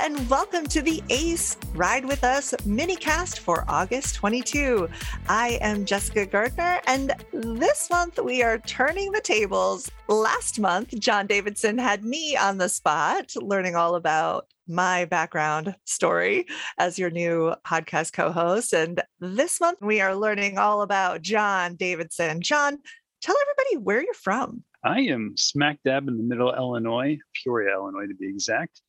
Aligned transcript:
and 0.00 0.30
welcome 0.30 0.66
to 0.66 0.80
the 0.80 1.02
ACE 1.10 1.58
Ride 1.74 2.06
With 2.06 2.24
Us 2.24 2.54
minicast 2.64 3.38
for 3.38 3.66
August 3.68 4.14
22. 4.14 4.88
I 5.28 5.58
am 5.60 5.84
Jessica 5.84 6.24
Gardner, 6.24 6.80
and 6.86 7.12
this 7.34 7.90
month 7.90 8.18
we 8.18 8.42
are 8.42 8.56
turning 8.60 9.12
the 9.12 9.20
tables. 9.20 9.90
Last 10.08 10.58
month, 10.58 10.98
John 10.98 11.26
Davidson 11.26 11.76
had 11.76 12.02
me 12.02 12.34
on 12.34 12.56
the 12.56 12.70
spot, 12.70 13.34
learning 13.36 13.76
all 13.76 13.94
about 13.94 14.46
my 14.66 15.04
background 15.04 15.74
story 15.84 16.46
as 16.78 16.98
your 16.98 17.10
new 17.10 17.54
podcast 17.66 18.14
co 18.14 18.32
host. 18.32 18.72
And 18.72 19.02
this 19.18 19.60
month 19.60 19.80
we 19.82 20.00
are 20.00 20.16
learning 20.16 20.56
all 20.56 20.80
about 20.80 21.20
John 21.20 21.76
Davidson. 21.76 22.40
John, 22.40 22.78
tell 23.20 23.36
everybody 23.38 23.84
where 23.84 24.02
you're 24.02 24.14
from. 24.14 24.64
I 24.82 25.00
am 25.00 25.34
smack 25.36 25.78
dab 25.84 26.08
in 26.08 26.16
the 26.16 26.22
middle 26.22 26.50
of 26.50 26.56
Illinois, 26.56 27.18
Peoria, 27.34 27.74
Illinois 27.74 28.06
to 28.06 28.14
be 28.14 28.28
exact. 28.28 28.80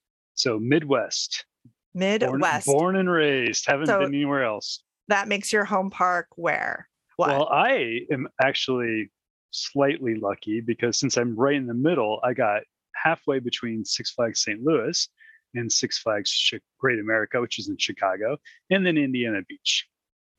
So 0.41 0.57
Midwest. 0.59 1.45
Midwest. 1.93 2.65
Born, 2.65 2.77
born 2.79 2.95
and 2.95 3.09
raised. 3.11 3.67
Haven't 3.67 3.85
so 3.85 3.99
been 3.99 4.07
anywhere 4.07 4.43
else. 4.43 4.83
That 5.07 5.27
makes 5.27 5.53
your 5.53 5.65
home 5.65 5.91
park 5.91 6.29
where? 6.35 6.89
What? 7.17 7.29
Well, 7.29 7.49
I 7.49 8.07
am 8.11 8.27
actually 8.43 9.11
slightly 9.51 10.15
lucky 10.15 10.59
because 10.59 10.99
since 10.99 11.15
I'm 11.15 11.35
right 11.35 11.55
in 11.55 11.67
the 11.67 11.75
middle, 11.75 12.19
I 12.23 12.33
got 12.33 12.63
halfway 12.95 13.37
between 13.37 13.85
Six 13.85 14.09
Flags 14.11 14.41
St. 14.41 14.63
Louis 14.63 15.07
and 15.53 15.71
Six 15.71 15.99
Flags 15.99 16.51
Great 16.79 16.97
America, 16.97 17.39
which 17.39 17.59
is 17.59 17.69
in 17.69 17.77
Chicago, 17.77 18.37
and 18.71 18.83
then 18.83 18.97
Indiana 18.97 19.41
Beach. 19.47 19.87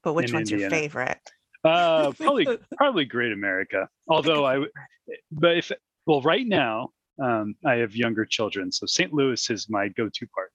But 0.03 0.15
which 0.15 0.33
one's 0.33 0.51
Indiana. 0.51 0.75
your 0.75 0.83
favorite? 0.83 1.31
Uh, 1.63 2.11
probably 2.11 2.49
probably 2.77 3.05
Great 3.05 3.33
America. 3.33 3.89
Although 4.09 4.45
I, 4.45 4.65
but 5.31 5.59
if 5.59 5.71
well, 6.07 6.23
right 6.23 6.47
now 6.47 6.91
um, 7.23 7.55
I 7.65 7.75
have 7.75 7.97
younger 7.97 8.25
children, 8.25 8.71
so 8.71 8.87
St. 8.87 9.13
Louis 9.13 9.51
is 9.51 9.69
my 9.69 9.89
go-to 9.89 10.27
park. 10.29 10.53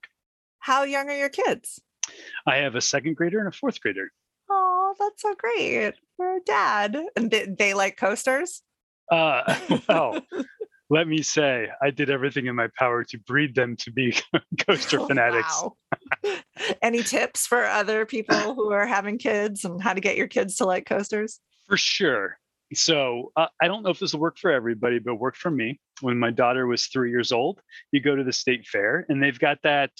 How 0.59 0.83
young 0.83 1.09
are 1.09 1.17
your 1.17 1.30
kids? 1.30 1.81
I 2.45 2.58
have 2.58 2.75
a 2.75 2.81
second 2.81 3.16
grader 3.16 3.39
and 3.39 3.47
a 3.47 3.52
fourth 3.52 3.81
grader. 3.81 4.11
Oh, 4.50 4.95
that's 5.00 5.22
so 5.22 5.35
great. 5.35 5.94
You're 6.17 6.38
a 6.38 6.41
dad. 6.41 6.97
And 7.16 7.30
they, 7.30 7.45
they 7.45 7.73
like 7.73 7.97
coasters? 7.97 8.61
Uh, 9.11 9.55
well, 9.89 10.22
let 10.89 11.08
me 11.08 11.22
say, 11.22 11.69
I 11.81 11.89
did 11.89 12.09
everything 12.09 12.45
in 12.45 12.55
my 12.55 12.69
power 12.78 13.03
to 13.05 13.19
breed 13.19 13.55
them 13.55 13.75
to 13.78 13.91
be 13.91 14.16
coaster 14.66 15.00
oh, 15.00 15.08
fanatics. 15.08 15.61
Wow. 15.61 15.75
Any 16.81 17.03
tips 17.03 17.45
for 17.45 17.66
other 17.66 18.05
people 18.05 18.55
who 18.55 18.72
are 18.72 18.88
having 18.88 19.17
kids 19.17 19.66
and 19.66 19.81
how 19.81 19.94
to 19.94 20.02
get 20.02 20.17
your 20.17 20.28
kids 20.28 20.55
to 20.58 20.66
like 20.66 20.85
coasters? 20.85 21.39
For 21.67 21.78
sure. 21.78 22.38
So 22.73 23.31
uh, 23.35 23.47
I 23.61 23.67
don't 23.67 23.83
know 23.83 23.89
if 23.89 24.00
this 24.00 24.13
will 24.13 24.22
work 24.22 24.38
for 24.38 24.52
everybody, 24.52 25.00
but 25.00 25.16
worked 25.16 25.38
for 25.38 25.52
me. 25.52 25.80
When 26.02 26.17
my 26.17 26.31
daughter 26.31 26.67
was 26.67 26.88
three 26.88 27.09
years 27.09 27.31
old, 27.31 27.62
you 27.92 28.02
go 28.02 28.16
to 28.16 28.23
the 28.23 28.34
state 28.34 28.66
fair 28.66 29.06
and 29.09 29.22
they've 29.22 29.40
got 29.40 29.59
that 29.64 29.92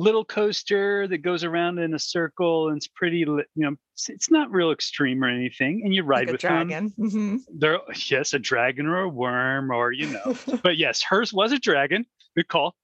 little 0.00 0.24
coaster 0.24 1.06
that 1.06 1.18
goes 1.18 1.44
around 1.44 1.78
in 1.78 1.92
a 1.92 1.98
circle 1.98 2.68
and 2.68 2.78
it's 2.78 2.88
pretty 2.88 3.18
you 3.18 3.44
know 3.54 3.76
it's 4.08 4.30
not 4.30 4.50
real 4.50 4.70
extreme 4.70 5.22
or 5.22 5.28
anything 5.28 5.82
and 5.84 5.94
you 5.94 6.02
ride 6.02 6.26
like 6.26 6.32
with 6.32 6.40
dragon 6.40 6.92
them 6.96 7.10
mm-hmm. 7.10 7.36
there 7.52 7.78
yes 8.08 8.32
a 8.32 8.38
dragon 8.38 8.86
or 8.86 9.00
a 9.00 9.08
worm 9.08 9.70
or 9.70 9.92
you 9.92 10.06
know. 10.06 10.34
But 10.62 10.78
yes 10.78 11.02
hers 11.02 11.34
was 11.34 11.52
a 11.52 11.58
dragon 11.58 12.06
good 12.34 12.48
call 12.48 12.74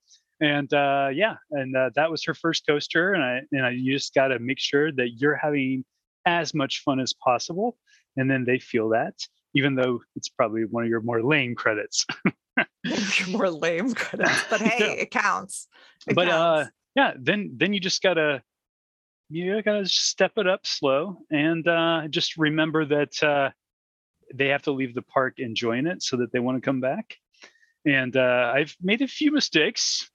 and 0.43 0.71
uh, 0.75 1.09
yeah 1.13 1.37
and 1.53 1.75
uh, 1.75 1.91
that 1.95 2.11
was 2.11 2.23
her 2.25 2.35
first 2.35 2.67
coaster 2.67 3.15
and 3.15 3.25
i 3.25 3.41
and 3.51 3.65
i 3.65 3.71
you 3.71 3.95
just 3.95 4.13
got 4.13 4.29
to 4.29 4.39
make 4.39 4.59
sure 4.59 4.93
that 4.93 5.13
you're 5.17 5.37
having 5.37 5.85
as 6.27 6.53
much 6.53 6.83
fun 6.85 7.01
as 7.01 7.15
possible 7.15 7.79
and 8.19 8.31
then 8.31 8.45
they 8.45 8.59
feel 8.59 8.91
that 8.91 9.15
even 9.57 9.75
though 9.75 10.01
it's 10.15 10.29
probably 10.29 10.65
one 10.65 10.85
of 10.85 10.91
your 10.91 11.01
more 11.01 11.23
lame 11.23 11.55
credits 11.55 12.07
more 13.29 13.51
lame 13.51 13.93
credits 13.95 14.45
but 14.49 14.61
hey 14.63 14.87
yeah. 14.87 15.03
it 15.03 15.11
counts 15.11 15.67
it 16.07 16.15
but 16.15 16.29
counts. 16.29 16.69
uh 16.69 16.71
yeah, 16.97 17.13
then 17.21 17.53
then 17.55 17.75
you 17.75 17.79
just 17.79 18.03
gotta 18.03 18.43
you 19.29 19.63
gotta 19.63 19.87
step 19.87 20.33
it 20.39 20.47
up 20.49 20.67
slow 20.67 21.19
and 21.31 21.69
uh, 21.69 22.09
just 22.09 22.39
remember 22.39 22.87
that 22.87 23.23
uh, 23.23 23.51
they 24.35 24.49
have 24.49 24.63
to 24.63 24.73
leave 24.73 24.95
the 24.95 25.03
park 25.03 25.35
enjoying 25.39 25.87
it 25.87 26.03
so 26.03 26.17
that 26.17 26.33
they 26.33 26.41
want 26.41 26.57
to 26.57 26.63
come 26.63 26.81
back. 26.81 27.17
And 27.85 28.17
uh, 28.17 28.53
I've 28.55 28.75
made 28.81 29.03
a 29.03 29.07
few 29.07 29.31
mistakes. 29.31 30.11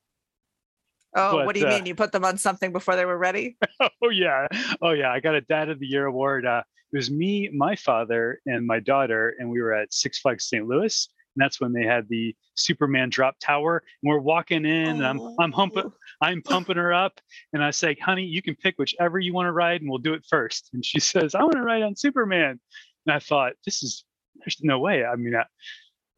Oh, 1.15 1.37
but, 1.37 1.45
what 1.45 1.55
do 1.55 1.61
you 1.61 1.67
uh 1.67 1.69
mean? 1.69 1.85
You 1.85 1.93
put 1.93 2.11
them 2.11 2.25
on 2.25 2.37
something 2.37 2.71
before 2.71 2.95
they 2.95 3.05
were 3.05 3.17
ready? 3.17 3.57
oh 4.01 4.09
yeah, 4.09 4.47
oh 4.81 4.91
yeah. 4.91 5.11
I 5.11 5.19
got 5.19 5.35
a 5.35 5.41
Dad 5.41 5.69
of 5.69 5.79
the 5.79 5.85
Year 5.85 6.05
award. 6.05 6.45
Uh, 6.45 6.63
it 6.93 6.97
was 6.97 7.09
me, 7.09 7.49
my 7.53 7.75
father, 7.75 8.41
and 8.45 8.65
my 8.65 8.79
daughter, 8.79 9.35
and 9.39 9.49
we 9.49 9.61
were 9.61 9.73
at 9.73 9.93
Six 9.93 10.19
Flags 10.19 10.45
St. 10.45 10.65
Louis 10.67 11.07
and 11.35 11.43
that's 11.43 11.61
when 11.61 11.73
they 11.73 11.83
had 11.85 12.07
the 12.09 12.35
Superman 12.55 13.09
drop 13.09 13.35
tower. 13.39 13.83
And 14.01 14.09
we're 14.09 14.19
walking 14.19 14.65
in, 14.65 14.87
oh. 14.87 14.91
and 14.91 15.05
I'm 15.05 15.19
oh, 15.19 15.35
I'm 15.39 15.51
humping, 15.51 15.83
oh. 15.85 15.93
I'm 16.21 16.41
pumping 16.41 16.77
her 16.77 16.93
up, 16.93 17.19
and 17.53 17.63
I 17.63 17.71
say, 17.71 17.95
"Honey, 17.95 18.25
you 18.25 18.41
can 18.41 18.55
pick 18.55 18.77
whichever 18.77 19.19
you 19.19 19.33
want 19.33 19.47
to 19.47 19.51
ride, 19.51 19.81
and 19.81 19.89
we'll 19.89 19.99
do 19.99 20.13
it 20.13 20.25
first. 20.29 20.69
And 20.73 20.85
she 20.85 20.99
says, 20.99 21.35
"I 21.35 21.41
want 21.41 21.53
to 21.53 21.63
ride 21.63 21.83
on 21.83 21.95
Superman." 21.95 22.59
And 23.05 23.15
I 23.15 23.19
thought, 23.19 23.53
"This 23.65 23.83
is 23.83 24.03
there's 24.35 24.59
no 24.61 24.79
way." 24.79 25.05
I 25.05 25.15
mean, 25.15 25.35
I, 25.35 25.45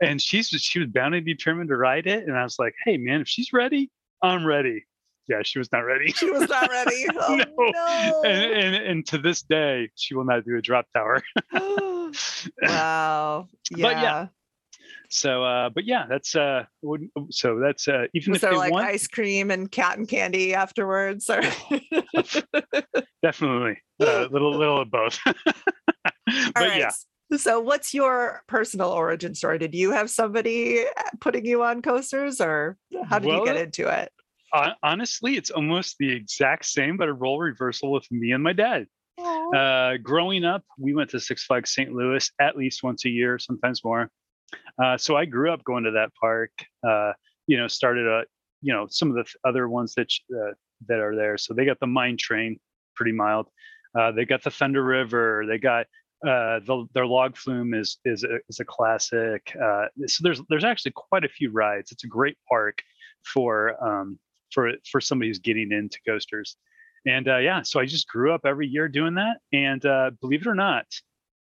and 0.02 0.22
she's 0.22 0.50
she 0.50 0.80
was 0.80 0.90
bound 0.90 1.16
and 1.16 1.26
determined 1.26 1.70
to 1.70 1.78
ride 1.78 2.08
it, 2.08 2.28
and 2.28 2.38
I 2.38 2.44
was 2.44 2.58
like, 2.58 2.76
"Hey, 2.84 2.98
man, 2.98 3.22
if 3.22 3.28
she's 3.28 3.54
ready, 3.54 3.92
I'm 4.22 4.46
ready." 4.46 4.86
Yeah, 5.28 5.42
she 5.44 5.58
was 5.58 5.72
not 5.72 5.80
ready. 5.80 6.12
She 6.12 6.30
was 6.30 6.50
not 6.50 6.70
ready. 6.70 7.06
Oh, 7.16 7.36
no. 7.36 7.72
no. 7.72 8.22
And, 8.26 8.54
and, 8.54 8.76
and 8.76 9.08
to 9.08 9.18
this 9.18 9.42
day, 9.42 9.90
she 9.96 10.16
will 10.16 10.26
not 10.26 10.46
do 10.46 10.58
a 10.58 10.62
drop 10.62 10.86
tower. 10.94 11.22
wow. 12.62 13.48
Yeah. 13.72 13.82
But 13.82 14.02
yeah, 14.02 14.28
so, 15.14 15.44
uh, 15.44 15.70
but 15.70 15.86
yeah, 15.86 16.06
that's 16.10 16.36
uh, 16.36 16.64
so 17.30 17.60
that's 17.60 17.88
uh, 17.88 18.06
even 18.16 18.32
Was 18.32 18.38
if 18.38 18.50
there 18.50 18.58
like 18.58 18.74
want, 18.74 18.88
ice 18.88 19.06
cream 19.06 19.52
and 19.52 19.72
cotton 19.72 20.08
candy 20.08 20.56
afterwards, 20.56 21.30
or 21.30 21.42
definitely 23.22 23.78
a 24.02 24.26
uh, 24.26 24.28
little 24.32 24.58
little 24.58 24.82
of 24.82 24.90
both. 24.90 25.20
but 25.24 25.36
right. 26.56 26.80
yeah. 26.80 26.92
So, 27.38 27.60
what's 27.60 27.94
your 27.94 28.42
personal 28.48 28.90
origin 28.90 29.36
story? 29.36 29.60
Did 29.60 29.76
you 29.76 29.92
have 29.92 30.10
somebody 30.10 30.84
uh, 30.84 31.04
putting 31.22 31.46
you 31.46 31.64
on 31.64 31.84
coasters, 31.84 32.42
or 32.42 32.78
how 33.06 33.20
did 33.20 33.28
well, 33.28 33.40
you 33.40 33.46
get 33.46 33.58
into 33.58 33.88
it? 33.88 34.12
Uh, 34.54 34.72
honestly, 34.84 35.36
it's 35.36 35.50
almost 35.50 35.98
the 35.98 36.12
exact 36.12 36.66
same, 36.66 36.96
but 36.96 37.10
a 37.10 37.14
role 37.14 37.40
reversal 37.40 37.92
with 37.92 38.10
me 38.12 38.32
and 38.32 38.44
my 38.44 38.54
dad. 38.54 38.86
Uh, 39.56 39.98
growing 40.02 40.44
up, 40.44 40.64
we 40.78 40.94
went 40.94 41.10
to 41.10 41.20
Six 41.20 41.46
Flags 41.46 41.74
St. 41.74 41.92
Louis 41.94 42.30
at 42.40 42.56
least 42.56 42.84
once 42.84 43.06
a 43.06 43.10
year, 43.10 43.40
sometimes 43.40 43.84
more. 43.84 44.10
Uh, 44.82 44.98
so 44.98 45.16
I 45.16 45.26
grew 45.26 45.52
up 45.52 45.64
going 45.64 45.84
to 45.84 45.92
that 45.92 46.10
park. 46.20 46.52
Uh, 46.88 47.14
you 47.48 47.58
know, 47.58 47.68
started 47.68 48.08
a 48.08 48.24
you 48.62 48.74
know 48.74 48.88
some 48.90 49.10
of 49.10 49.16
the 49.16 49.26
other 49.48 49.68
ones 49.68 49.94
that 49.96 50.12
uh, 50.36 50.54
that 50.88 51.00
are 51.00 51.16
there. 51.16 51.38
So 51.38 51.54
they 51.54 51.66
got 51.66 51.80
the 51.80 51.88
mine 51.88 52.18
train, 52.18 52.60
pretty 52.96 53.12
mild. 53.12 53.50
Uh, 53.98 54.12
they 54.12 54.26
got 54.26 54.44
the 54.44 54.52
Thunder 54.52 54.84
River. 54.84 55.46
They 55.48 55.58
got 55.58 55.86
uh, 56.26 56.60
the, 56.66 56.88
their 56.94 57.06
log 57.06 57.38
flume 57.38 57.74
is 57.74 57.98
is 58.06 58.24
a, 58.24 58.40
is 58.50 58.60
a 58.60 58.66
classic. 58.66 59.56
Uh, 59.62 59.86
so 60.08 60.22
there's 60.22 60.42
there's 60.50 60.64
actually 60.64 60.94
quite 60.96 61.24
a 61.24 61.30
few 61.30 61.52
rides. 61.52 61.92
It's 61.92 62.04
a 62.04 62.08
great 62.08 62.38
park 62.50 62.82
for 63.24 63.76
um, 63.84 64.20
for 64.54 64.72
for 64.90 65.02
somebody 65.02 65.30
who's 65.30 65.40
getting 65.40 65.72
into 65.72 66.00
coasters. 66.08 66.58
And 67.06 67.26
yeah, 67.26 67.64
so 67.64 67.80
I 67.80 67.86
just 67.86 68.08
grew 68.08 68.34
up 68.34 68.42
every 68.46 68.68
year 68.68 68.88
doing 68.88 69.16
that. 69.16 69.38
And 69.52 69.82
believe 70.22 70.42
it 70.42 70.48
or 70.48 70.56
not, 70.56 70.86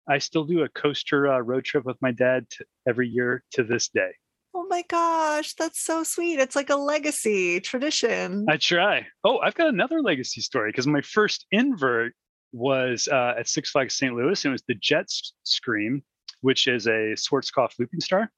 I 0.09 0.19
still 0.19 0.44
do 0.44 0.62
a 0.62 0.69
coaster 0.69 1.28
uh, 1.28 1.38
road 1.41 1.65
trip 1.65 1.84
with 1.84 1.97
my 2.00 2.12
dad 2.12 2.47
t- 2.50 2.65
every 2.88 3.09
year 3.09 3.44
to 3.53 3.62
this 3.62 3.88
day. 3.88 4.10
Oh 4.54 4.66
my 4.69 4.82
gosh, 4.88 5.54
that's 5.54 5.81
so 5.81 6.03
sweet. 6.03 6.41
It's 6.41 6.56
like 6.56 6.71
a 6.71 6.76
legacy 6.76 7.60
tradition. 7.60 8.47
I 8.48 8.56
try. 8.56 9.06
Oh, 9.22 9.38
I've 9.38 9.54
got 9.54 9.69
another 9.69 10.03
legacy 10.03 10.41
story 10.41 10.71
because 10.72 10.87
my 10.88 11.03
first 11.03 11.47
invert 11.53 12.15
was 12.53 13.06
uh, 13.06 13.34
at 13.38 13.48
Six 13.48 13.71
Flags 13.71 13.94
St. 13.94 14.12
Louis. 14.12 14.44
And 14.44 14.50
it 14.50 14.53
was 14.53 14.65
the 14.66 14.75
Jet 14.75 15.06
Scream, 15.45 16.03
which 16.41 16.66
is 16.66 16.86
a 16.89 17.15
Schwarzkopf 17.15 17.78
looping 17.78 18.01
star. 18.01 18.33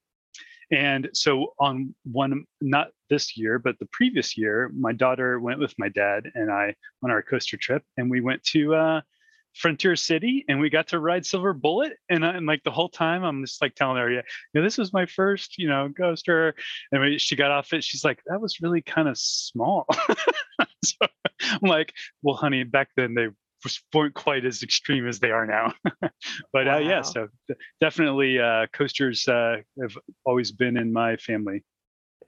And 0.73 1.11
so 1.13 1.53
on 1.61 1.95
one, 2.11 2.45
not 2.63 2.89
this 3.11 3.37
year, 3.37 3.59
but 3.59 3.79
the 3.79 3.89
previous 3.93 4.39
year, 4.39 4.71
my 4.75 4.93
daughter 4.93 5.39
went 5.39 5.61
with 5.61 5.75
my 5.79 5.91
dad 5.91 6.31
and 6.35 6.51
I 6.51 6.75
on 7.03 7.11
our 7.11 7.23
coaster 7.23 7.59
trip, 7.59 7.85
and 7.99 8.11
we 8.11 8.23
went 8.23 8.43
to 8.45 8.75
uh, 8.75 9.01
Frontier 9.55 9.97
City 9.97 10.45
and 10.49 10.61
we 10.61 10.71
got 10.71 10.89
to 10.89 10.99
ride 10.99 11.27
Silver 11.27 11.53
Bullet. 11.53 11.93
And, 12.09 12.25
I, 12.25 12.39
like 12.39 12.63
the 12.65 12.71
whole 12.71 12.89
time, 12.89 13.23
I'm 13.23 13.45
just 13.45 13.61
like 13.61 13.75
telling 13.75 13.99
her, 13.99 14.11
yeah, 14.11 14.23
you 14.53 14.61
know, 14.61 14.63
this 14.63 14.79
was 14.79 14.93
my 14.93 15.07
first, 15.07 15.59
you 15.59 15.69
know, 15.69 15.91
coaster. 15.97 16.55
And 16.91 17.03
we, 17.03 17.19
she 17.19 17.37
got 17.37 17.51
off 17.51 17.73
it. 17.73 17.85
She's 17.85 18.05
like, 18.05 18.23
that 18.27 18.41
was 18.41 18.61
really 18.61 18.83
kind 18.83 19.09
of 19.09 19.19
small. 19.19 19.87
so 20.85 20.97
I'm 21.41 21.69
like, 21.69 21.93
well, 22.23 22.37
honey, 22.37 22.65
back 22.65 22.89
then 22.97 23.15
they 23.15 23.29
weren't 23.95 24.15
quite 24.15 24.45
as 24.45 24.63
extreme 24.63 25.07
as 25.07 25.19
they 25.19 25.31
are 25.31 25.47
now. 25.47 25.73
but 26.53 26.67
wow. 26.67 26.77
uh, 26.77 26.79
yeah, 26.79 27.03
so 27.03 27.29
definitely 27.81 28.39
uh, 28.39 28.67
coasters 28.73 29.27
uh, 29.29 29.57
have 29.81 29.97
always 30.25 30.53
been 30.53 30.77
in 30.77 30.93
my 30.93 31.17
family. 31.17 31.63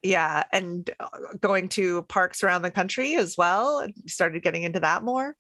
Yeah. 0.03 0.45
And 0.53 0.91
uh, 1.01 1.09
going 1.41 1.69
to 1.71 2.03
parks 2.03 2.43
around 2.43 2.63
the 2.63 2.71
country 2.71 3.17
as 3.17 3.37
well. 3.37 3.87
Started 4.07 4.43
getting 4.43 4.63
into 4.63 4.81
that 4.81 5.03
more 5.03 5.35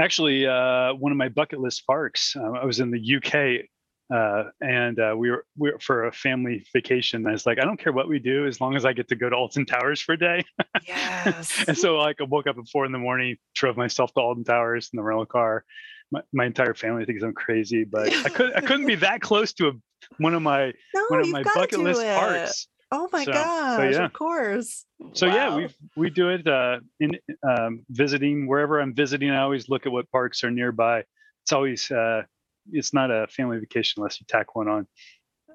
actually 0.00 0.46
uh, 0.46 0.94
one 0.94 1.12
of 1.12 1.18
my 1.18 1.28
bucket 1.28 1.60
list 1.60 1.86
parks. 1.86 2.34
Uh, 2.36 2.52
I 2.52 2.64
was 2.64 2.80
in 2.80 2.90
the 2.90 3.16
UK 3.16 3.66
uh, 4.12 4.44
and 4.60 4.98
uh, 5.00 5.14
we 5.16 5.30
were 5.30 5.44
we 5.56 5.72
were 5.72 5.78
for 5.78 6.04
a 6.06 6.12
family 6.12 6.64
vacation. 6.72 7.26
I 7.26 7.32
was 7.32 7.46
like, 7.46 7.58
I 7.58 7.64
don't 7.64 7.78
care 7.78 7.92
what 7.92 8.08
we 8.08 8.18
do 8.18 8.46
as 8.46 8.60
long 8.60 8.76
as 8.76 8.84
I 8.84 8.92
get 8.92 9.08
to 9.08 9.16
go 9.16 9.30
to 9.30 9.36
Alton 9.36 9.64
Towers 9.66 10.00
for 10.00 10.12
a 10.14 10.18
day. 10.18 10.44
Yes. 10.86 11.64
and 11.68 11.78
so 11.78 11.96
like 11.96 12.20
I 12.20 12.24
woke 12.24 12.46
up 12.48 12.58
at 12.58 12.64
four 12.72 12.84
in 12.84 12.92
the 12.92 12.98
morning, 12.98 13.36
drove 13.54 13.76
myself 13.76 14.12
to 14.14 14.20
Alton 14.20 14.42
Towers 14.44 14.90
in 14.92 14.96
the 14.96 15.02
rental 15.02 15.26
car. 15.26 15.64
My, 16.10 16.20
my 16.32 16.44
entire 16.46 16.74
family 16.74 17.04
thinks 17.04 17.22
I'm 17.22 17.32
crazy, 17.34 17.84
but 17.84 18.12
I 18.12 18.28
could 18.28 18.52
I 18.56 18.60
couldn't 18.60 18.86
be 18.86 18.96
that 18.96 19.20
close 19.28 19.52
to 19.54 19.68
a, 19.68 19.72
one 20.18 20.34
of 20.34 20.42
my 20.42 20.72
no, 20.94 21.04
one 21.08 21.20
of 21.20 21.28
my 21.28 21.42
bucket 21.44 21.78
list 21.78 22.02
it. 22.02 22.14
parks. 22.18 22.68
Oh 22.90 23.08
my 23.12 23.24
So- 23.24 23.32
so 23.32 23.38
gosh! 23.38 23.92
yeah. 23.94 24.04
Of 24.04 24.12
course. 24.12 24.84
So 25.14 25.26
yeah, 25.26 25.56
we 25.56 25.68
we 25.96 26.10
do 26.10 26.28
it 26.30 26.46
uh, 26.46 26.80
in 27.00 27.12
um, 27.48 27.84
visiting 27.88 28.46
wherever 28.46 28.80
I'm 28.80 28.92
visiting. 28.94 29.30
I 29.30 29.40
always 29.42 29.68
look 29.70 29.86
at 29.86 29.92
what 29.92 30.10
parks 30.10 30.42
are 30.44 30.50
nearby. 30.50 31.04
It's 31.44 31.52
always 31.52 31.90
uh, 31.90 32.22
it's 32.70 32.94
not 32.94 33.10
a 33.10 33.26
family 33.28 33.58
vacation 33.58 34.00
unless 34.00 34.20
you 34.20 34.26
tack 34.28 34.54
one 34.54 34.68
on. 34.68 34.86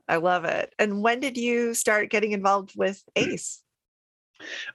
I 0.08 0.18
love 0.18 0.46
it. 0.46 0.74
And 0.80 1.02
when 1.02 1.20
did 1.20 1.38
you 1.38 1.74
start 1.74 2.10
getting 2.10 2.32
involved 2.32 2.74
with 2.76 3.04
ACE? 3.16 3.62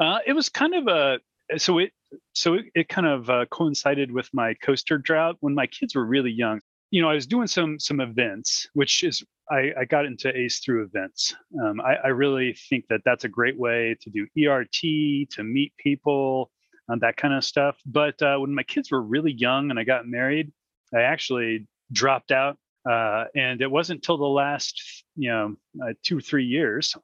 Uh, 0.01 0.19
it 0.27 0.33
was 0.33 0.49
kind 0.49 0.75
of 0.75 0.89
a 0.89 1.19
so 1.59 1.79
it 1.79 1.93
so 2.35 2.55
it, 2.55 2.65
it 2.75 2.89
kind 2.89 3.07
of 3.07 3.31
uh, 3.31 3.47
coincided 3.47 4.11
with 4.11 4.29
my 4.33 4.55
coaster 4.55 4.99
drought 4.99 5.37
when 5.41 5.55
my 5.55 5.67
kids 5.67 5.95
were 5.95 6.05
really 6.05 6.31
young. 6.31 6.61
You 6.91 7.01
know, 7.01 7.09
I 7.09 7.15
was 7.15 7.27
doing 7.27 7.47
some 7.47 7.79
some 7.79 8.01
events, 8.01 8.69
which 8.75 9.03
is 9.03 9.23
I, 9.51 9.73
I 9.81 9.85
got 9.85 10.07
into 10.07 10.37
ACE 10.37 10.61
through 10.61 10.85
events. 10.85 11.35
Um, 11.63 11.81
I, 11.81 11.95
I 12.05 12.09
really 12.09 12.57
think 12.69 12.87
that 12.89 13.01
that's 13.05 13.25
a 13.25 13.29
great 13.29 13.59
way 13.59 13.97
to 14.01 14.11
do 14.11 14.27
ERT, 14.49 15.31
to 15.31 15.43
meet 15.43 15.73
people, 15.79 16.51
and 16.89 17.01
that 17.01 17.17
kind 17.17 17.35
of 17.35 17.45
stuff. 17.45 17.77
But 17.87 18.21
uh, 18.23 18.39
when 18.39 18.55
my 18.55 18.63
kids 18.63 18.91
were 18.91 19.03
really 19.03 19.33
young 19.33 19.71
and 19.71 19.79
I 19.79 19.85
got 19.85 20.07
married, 20.07 20.53
I 20.95 21.03
actually 21.03 21.67
dropped 21.93 22.33
out, 22.33 22.57
uh, 22.89 23.25
and 23.35 23.61
it 23.61 23.71
wasn't 23.71 24.03
till 24.03 24.17
the 24.17 24.25
last 24.25 25.05
you 25.17 25.31
know 25.31 25.57
uh, 25.83 25.93
two 26.03 26.19
or 26.19 26.21
three 26.21 26.47
years, 26.47 26.97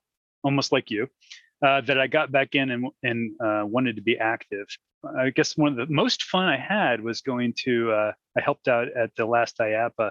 almost 0.43 0.73
like 0.73 0.91
you, 0.91 1.09
uh, 1.65 1.81
that 1.83 1.99
I 1.99 2.07
got 2.07 2.33
back 2.33 2.55
in 2.55 2.71
and 2.71 2.87
and 3.03 3.33
uh, 3.41 3.65
wanted 3.67 3.97
to 3.97 4.03
be 4.03 4.19
active. 4.19 4.67
I 5.19 5.31
guess 5.31 5.57
one 5.57 5.79
of 5.79 5.89
the 5.89 5.93
most 5.93 6.25
fun 6.25 6.49
I 6.49 6.57
had 6.57 7.01
was 7.01 7.21
going 7.21 7.55
to. 7.65 7.93
Uh, 7.93 8.13
I 8.37 8.41
helped 8.41 8.69
out 8.69 8.89
at 8.97 9.15
the 9.17 9.27
last 9.27 9.59
IAAPA, 9.59 10.11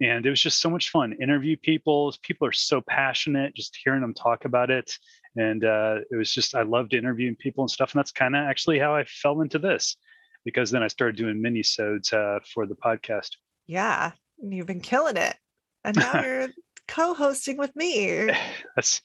and 0.00 0.26
it 0.26 0.30
was 0.30 0.40
just 0.40 0.60
so 0.60 0.70
much 0.70 0.90
fun. 0.90 1.16
Interview 1.20 1.56
people. 1.56 2.14
People 2.22 2.46
are 2.46 2.52
so 2.52 2.80
passionate. 2.80 3.54
Just 3.54 3.78
hearing 3.82 4.00
them 4.00 4.14
talk 4.14 4.44
about 4.44 4.70
it, 4.70 4.96
and 5.36 5.64
uh, 5.64 5.98
it 6.10 6.16
was 6.16 6.32
just 6.32 6.54
I 6.54 6.62
loved 6.62 6.94
interviewing 6.94 7.36
people 7.36 7.64
and 7.64 7.70
stuff. 7.70 7.92
And 7.92 7.98
that's 7.98 8.12
kind 8.12 8.36
of 8.36 8.44
actually 8.44 8.78
how 8.78 8.94
I 8.94 9.04
fell 9.04 9.40
into 9.40 9.58
this, 9.58 9.96
because 10.44 10.70
then 10.70 10.82
I 10.82 10.88
started 10.88 11.16
doing 11.16 11.40
mini 11.40 11.62
sodes 11.62 12.12
uh, 12.12 12.40
for 12.52 12.66
the 12.66 12.76
podcast. 12.76 13.30
Yeah, 13.66 14.12
and 14.40 14.54
you've 14.54 14.66
been 14.66 14.80
killing 14.80 15.16
it. 15.16 15.36
And 15.84 15.96
now 15.96 16.20
you're 16.24 16.48
co-hosting 16.88 17.56
with 17.56 17.74
me. 17.76 18.30
That's 18.76 19.00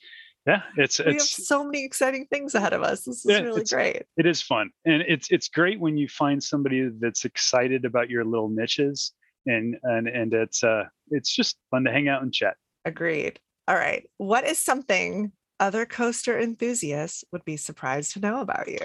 yeah. 0.46 0.62
It's 0.78 1.00
We 1.00 1.06
have 1.06 1.16
it's 1.16 1.48
so 1.48 1.64
many 1.66 1.84
exciting 1.84 2.26
things 2.32 2.56
ahead 2.56 2.74
of 2.74 2.82
us. 2.82 3.04
This 3.04 3.26
is 3.26 3.26
Yeah, 3.26 3.42
really 3.42 3.64
great. 3.66 4.04
it 4.16 4.26
is 4.26 4.42
fun 4.42 4.70
and 4.86 5.02
it's 5.08 5.30
it's 5.30 5.50
great 5.50 5.80
when 5.80 5.98
you 5.98 6.08
find 6.08 6.42
somebody 6.42 6.90
that's 7.00 7.26
excited 7.26 7.84
about 7.84 8.10
your 8.10 8.24
little 8.24 8.48
niches 8.48 9.14
and 9.46 9.76
and 9.84 10.08
and 10.08 10.34
it's 10.34 10.64
uh 10.64 10.84
it's 11.10 11.36
just 11.36 11.58
fun 11.70 11.84
to 11.84 11.92
hang 11.92 12.08
out 12.08 12.22
and 12.24 12.34
chat 12.34 12.56
Agreed. 12.86 13.40
All 13.68 13.76
right. 13.76 14.06
What 14.18 14.46
is 14.46 14.58
something 14.58 15.34
other 15.60 15.86
coaster 15.86 16.40
enthusiasts 16.40 17.26
would 17.34 17.44
be 17.44 17.58
surprised 17.58 18.14
to 18.14 18.20
know 18.22 18.40
about 18.40 18.70
you? 18.70 18.80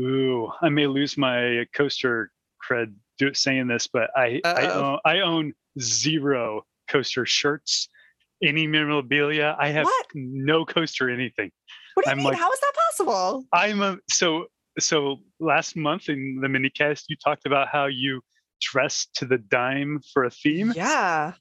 ooh 0.00 0.50
i 0.62 0.68
may 0.68 0.86
lose 0.86 1.16
my 1.18 1.64
coaster 1.74 2.30
cred 2.66 2.94
do, 3.18 3.26
it 3.28 3.36
saying 3.36 3.66
this 3.68 3.86
but 3.86 4.10
i 4.16 4.40
I 4.44 4.66
own, 4.68 4.98
I 5.04 5.20
own 5.20 5.52
zero 5.80 6.62
coaster 6.88 7.26
shirts 7.26 7.88
any 8.42 8.66
memorabilia 8.66 9.56
i 9.58 9.68
have 9.68 9.84
What? 9.84 10.06
no 10.14 10.64
coaster 10.64 11.08
anything 11.10 11.50
What 11.94 12.04
do 12.04 12.10
you 12.10 12.12
I'm 12.12 12.18
mean? 12.18 12.26
like- 12.28 12.38
How 12.38 12.50
is 12.52 12.60
that 12.60 12.72
possible? 12.88 13.44
i'm 13.52 13.82
a 13.82 13.98
so 14.10 14.46
so 14.78 15.16
last 15.40 15.74
month 15.76 16.08
in 16.08 16.38
the 16.42 16.48
minicast 16.48 17.04
you 17.08 17.16
talked 17.16 17.46
about 17.46 17.68
how 17.68 17.86
you 17.86 18.20
dress 18.60 19.06
to 19.14 19.24
the 19.26 19.38
dime 19.38 20.00
for 20.12 20.24
a 20.24 20.30
theme 20.30 20.72
Yeah. 20.76 21.32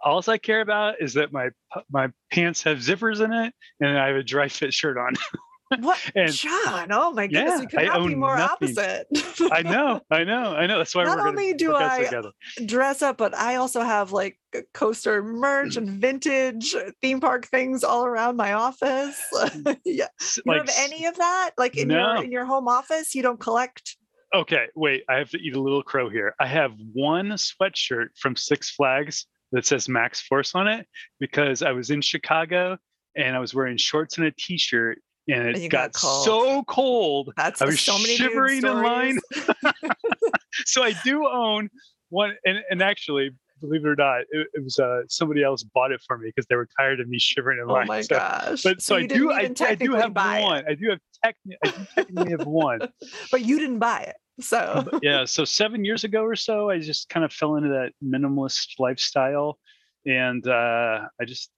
all 0.00 0.22
I 0.28 0.38
care 0.38 0.60
about 0.60 0.96
is 1.00 1.14
that 1.14 1.32
my 1.32 1.50
my 1.90 2.08
pants 2.32 2.62
have 2.62 2.78
zippers 2.78 3.20
in 3.24 3.32
it 3.32 3.52
and 3.80 3.98
I 3.98 4.06
have 4.08 4.16
a 4.16 4.22
dry 4.22 4.48
fit 4.48 4.72
shirt 4.72 4.96
on. 4.96 5.14
What? 5.80 5.98
And- 6.14 6.32
John, 6.32 6.88
oh 6.92 7.12
my 7.12 7.26
goodness, 7.26 7.50
Yeah, 7.50 7.60
we 7.60 7.66
could 7.66 7.86
not 7.86 8.06
be 8.06 8.14
more 8.14 8.36
nothing. 8.36 8.68
opposite. 8.78 9.06
I 9.52 9.62
know, 9.62 10.00
I 10.10 10.24
know, 10.24 10.54
I 10.54 10.66
know. 10.66 10.78
That's 10.78 10.94
why 10.94 11.04
Not 11.04 11.18
we're 11.18 11.28
only 11.28 11.52
do 11.54 11.74
I- 11.74 12.04
together. 12.04 12.30
dress 12.64 13.02
up, 13.02 13.18
but 13.18 13.34
I 13.34 13.56
also 13.56 13.82
have 13.82 14.12
like 14.12 14.38
uh, 14.56 14.60
coaster 14.72 15.22
merch 15.22 15.76
and 15.76 15.88
vintage 15.90 16.74
uh, 16.74 16.90
theme 17.02 17.20
park 17.20 17.46
things 17.48 17.84
all 17.84 18.04
around 18.06 18.36
my 18.36 18.54
office. 18.54 19.20
yeah. 19.84 20.06
You 20.36 20.42
like, 20.46 20.58
have 20.68 20.74
any 20.78 21.04
of 21.06 21.16
that? 21.16 21.50
Like 21.58 21.76
in 21.76 21.88
No. 21.88 22.14
your 22.14 22.24
in 22.24 22.32
your 22.32 22.44
home 22.46 22.68
office, 22.68 23.14
you 23.14 23.22
don't 23.22 23.40
collect? 23.40 23.96
okay, 24.34 24.66
wait. 24.74 25.04
I 25.08 25.16
have 25.16 25.30
to 25.30 25.38
eat 25.38 25.56
a 25.56 25.60
little 25.60 25.82
crow 25.82 26.10
here. 26.10 26.34
I 26.38 26.46
have 26.46 26.72
one 26.92 27.28
sweatshirt 27.30 28.08
from 28.18 28.36
Six 28.36 28.70
Flags 28.70 29.26
that 29.52 29.64
says 29.64 29.88
Maxx 29.88 30.20
Force 30.20 30.54
on 30.54 30.68
it 30.68 30.86
because 31.18 31.62
I 31.62 31.72
was 31.72 31.88
in 31.90 32.02
Chicago 32.02 32.76
and 33.16 33.34
I 33.34 33.38
was 33.38 33.54
wearing 33.54 33.78
shorts 33.78 34.18
and 34.18 34.26
a 34.26 34.30
t-shirt 34.38 34.98
and 35.28 35.56
it 35.56 35.68
got, 35.68 35.92
got 35.92 36.00
cold. 36.00 36.24
so 36.24 36.62
cold 36.64 37.32
That's 37.36 37.60
I 37.62 37.66
was 37.66 37.80
so 37.80 37.98
many 37.98 38.16
shivering 38.16 38.58
in 38.58 38.82
line. 38.82 39.18
so 40.64 40.82
I 40.82 40.94
do 41.04 41.26
own 41.26 41.68
one, 42.10 42.34
and, 42.44 42.58
and 42.70 42.82
actually, 42.82 43.30
believe 43.60 43.84
it 43.84 43.88
or 43.88 43.96
not, 43.96 44.20
it, 44.30 44.46
it 44.54 44.64
was 44.64 44.78
uh, 44.78 45.02
somebody 45.08 45.42
else 45.42 45.62
bought 45.62 45.92
it 45.92 46.00
for 46.06 46.18
me 46.18 46.28
because 46.28 46.46
they 46.48 46.56
were 46.56 46.68
tired 46.78 47.00
of 47.00 47.08
me 47.08 47.18
shivering 47.18 47.58
in 47.58 47.68
oh 47.68 47.74
line. 47.74 47.86
my 47.86 48.00
so, 48.00 48.16
gosh. 48.16 48.62
But 48.62 48.80
so, 48.80 48.96
I 48.96 49.06
do, 49.06 49.30
I, 49.30 49.50
I 49.60 49.74
do 49.74 49.92
have 49.92 50.14
buy 50.14 50.40
it, 50.40 50.44
one. 50.44 50.64
I 50.68 50.74
do 50.74 50.90
have 50.90 51.00
techni- 51.24 51.56
I 51.64 51.70
do 51.70 51.86
technically 51.94 52.30
have 52.30 52.46
one. 52.46 52.80
but 53.30 53.44
you 53.44 53.58
didn't 53.58 53.78
buy 53.78 54.00
it. 54.02 54.16
So 54.40 54.88
yeah. 55.02 55.24
So 55.24 55.44
seven 55.44 55.84
years 55.84 56.04
ago 56.04 56.22
or 56.22 56.36
so, 56.36 56.70
I 56.70 56.78
just 56.78 57.08
kind 57.08 57.24
of 57.24 57.32
fell 57.32 57.56
into 57.56 57.70
that 57.70 57.92
minimalist 58.04 58.78
lifestyle, 58.78 59.58
and 60.06 60.46
uh, 60.46 61.00
I 61.20 61.24
just 61.26 61.50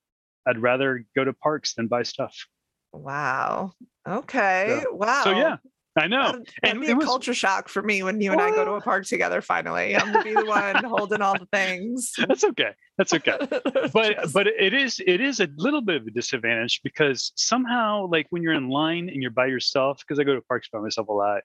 I'd 0.46 0.58
rather 0.58 1.05
go 1.14 1.25
to 1.25 1.32
parks 1.34 1.75
than 1.75 1.88
buy 1.88 2.02
stuff. 2.02 2.34
Wow. 2.92 3.72
Okay. 4.08 4.82
wow. 4.90 5.22
So 5.25 5.31
yeah, 5.32 5.56
I 5.96 6.06
know. 6.06 6.26
That'd, 6.26 6.46
that'd 6.62 6.76
And 6.76 6.81
be 6.81 6.87
it 6.88 6.92
a 6.92 6.96
was- 6.96 7.04
culture 7.04 7.34
shock 7.34 7.69
for 7.69 7.82
me 7.82 8.02
when 8.02 8.20
you 8.20 8.32
and 8.32 8.40
I 8.40 8.50
go 8.50 8.64
to 8.64 8.72
a 8.72 8.81
park 8.81 9.06
together 9.06 9.40
finally. 9.42 9.96
I'm 9.96 10.12
gonna 10.12 10.25
be 10.25 10.34
the 10.34 10.44
one 10.44 10.84
holding 10.84 11.20
all 11.22 11.38
the 11.38 11.46
things. 11.52 12.12
That's 12.28 12.44
okay. 12.44 12.70
That's 12.98 13.12
okay. 13.14 13.38
but 13.93 14.32
but 14.32 14.46
it 14.46 14.74
is 14.74 15.00
it 15.06 15.20
is 15.20 15.41
a 15.41 15.48
little 15.56 15.81
bit 15.82 15.96
of 15.96 16.06
a 16.06 16.10
disadvantage 16.10 16.81
because 16.82 17.32
somehow 17.36 18.06
like 18.10 18.26
when 18.31 18.43
you're 18.43 18.55
in 18.55 18.69
line 18.69 19.08
and 19.08 19.22
you're 19.22 19.31
by 19.31 19.46
yourself 19.46 20.00
because 20.00 20.19
i 20.19 20.24
go 20.24 20.34
to 20.34 20.43
parks 20.43 20.69
by 20.72 20.79
myself 20.81 21.08
a 21.08 21.12
lot 21.12 21.43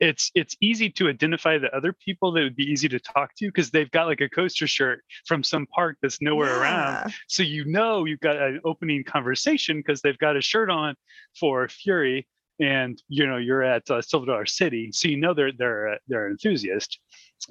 it's 0.00 0.30
it's 0.34 0.56
easy 0.60 0.88
to 0.90 1.08
identify 1.08 1.58
the 1.58 1.74
other 1.76 1.92
people 1.92 2.30
that 2.32 2.42
would 2.42 2.56
be 2.56 2.64
easy 2.64 2.88
to 2.88 3.00
talk 3.00 3.34
to 3.36 3.46
because 3.46 3.70
they've 3.70 3.90
got 3.90 4.06
like 4.06 4.20
a 4.20 4.28
coaster 4.28 4.66
shirt 4.66 5.02
from 5.26 5.42
some 5.42 5.66
park 5.66 5.96
that's 6.02 6.20
nowhere 6.22 6.56
around 6.60 7.12
so 7.26 7.42
you 7.42 7.64
know 7.64 8.04
you've 8.04 8.20
got 8.20 8.36
an 8.36 8.60
opening 8.64 9.02
conversation 9.04 9.78
because 9.78 10.00
they've 10.00 10.18
got 10.18 10.36
a 10.36 10.40
shirt 10.40 10.70
on 10.70 10.94
for 11.38 11.66
fury 11.68 12.26
and 12.60 13.02
you 13.08 13.26
know 13.26 13.36
you're 13.38 13.62
at 13.62 13.88
uh, 13.90 14.00
silver 14.00 14.26
dollar 14.26 14.46
city 14.46 14.90
so 14.92 15.08
you 15.08 15.16
know 15.16 15.34
they're 15.34 15.52
they're 15.52 15.88
uh, 15.88 15.96
they're 16.06 16.26
an 16.26 16.32
enthusiast 16.32 16.98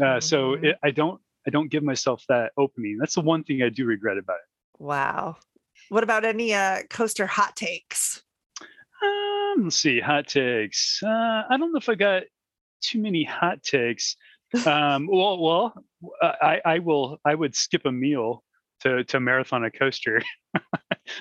uh, 0.02 0.20
so 0.20 0.56
Mhm. 0.56 0.64
it, 0.66 0.78
i 0.84 0.92
don't 0.92 1.20
i 1.48 1.50
don't 1.50 1.70
give 1.70 1.84
myself 1.84 2.24
that 2.30 2.52
opening 2.58 2.98
that's 3.00 3.16
the 3.16 3.22
one 3.22 3.44
thing 3.44 3.62
i 3.62 3.70
do 3.70 3.86
regret 3.86 4.18
about 4.18 4.38
it 4.38 4.50
Wow. 4.80 5.38
What 5.90 6.04
about 6.04 6.24
any 6.24 6.54
uh, 6.54 6.84
coaster 6.90 7.26
hot 7.26 7.56
takes? 7.56 8.22
Um, 9.04 9.64
let's 9.64 9.78
see, 9.78 10.00
hot 10.00 10.28
takes. 10.28 11.02
Uh, 11.04 11.44
I 11.50 11.58
don't 11.58 11.72
know 11.72 11.78
if 11.80 11.90
I 11.90 11.96
got 11.96 12.24
too 12.82 13.02
many 13.02 13.24
hot 13.24 13.64
takes. 13.64 14.16
Um, 14.66 15.10
well, 15.12 15.38
well, 15.44 15.74
uh, 16.22 16.32
I, 16.42 16.62
I 16.64 16.80
will. 16.80 17.18
I 17.26 17.36
would 17.36 17.54
skip 17.54 17.82
a 17.86 17.92
meal 17.92 18.46
to 18.80 19.04
to 19.04 19.20
marathon 19.20 19.66
a 19.66 19.70
coaster. 19.70 20.22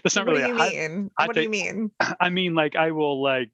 That's 0.05 0.15
not 0.15 0.27
what 0.27 0.37
really 0.37 0.43
do 0.45 0.49
you 0.51 0.55
hot. 0.57 0.71
mean? 0.71 1.11
hot 1.19 1.27
What 1.27 1.35
do 1.35 1.43
you 1.43 1.51
mean? 1.51 1.91
I 2.21 2.31
mean, 2.31 2.55
like 2.55 2.77
I 2.77 2.93
will 2.93 3.21
like 3.21 3.51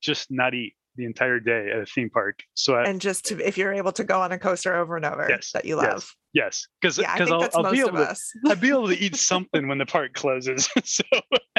just 0.00 0.30
not 0.30 0.54
eat 0.54 0.74
the 0.96 1.04
entire 1.04 1.40
day 1.40 1.70
at 1.70 1.80
a 1.80 1.84
theme 1.86 2.08
park. 2.08 2.42
So 2.54 2.74
I, 2.74 2.84
And 2.84 3.02
just 3.02 3.26
to, 3.26 3.46
if 3.46 3.58
you're 3.58 3.72
able 3.74 3.92
to 3.92 4.04
go 4.04 4.20
on 4.20 4.32
a 4.32 4.38
coaster 4.38 4.74
over 4.76 4.96
and 4.96 5.04
over 5.04 5.26
Yes, 5.28 5.50
that 5.52 5.64
you 5.66 5.76
love. 5.76 6.10
yes, 6.32 6.66
because 6.80 6.96
Yeah, 6.98 7.12
because 7.12 7.28
think 7.28 7.54
I'll, 7.54 7.66
I'll 7.66 7.72
be 7.72 7.80
able 7.80 7.92
to. 7.92 8.16
I'll 8.46 8.56
be 8.56 8.68
able 8.70 8.88
to 8.88 8.98
eat 8.98 9.16
something 9.32 9.68
when 9.68 9.76
the 9.76 9.86
park 9.86 10.14
closes. 10.14 10.70
so 10.84 11.04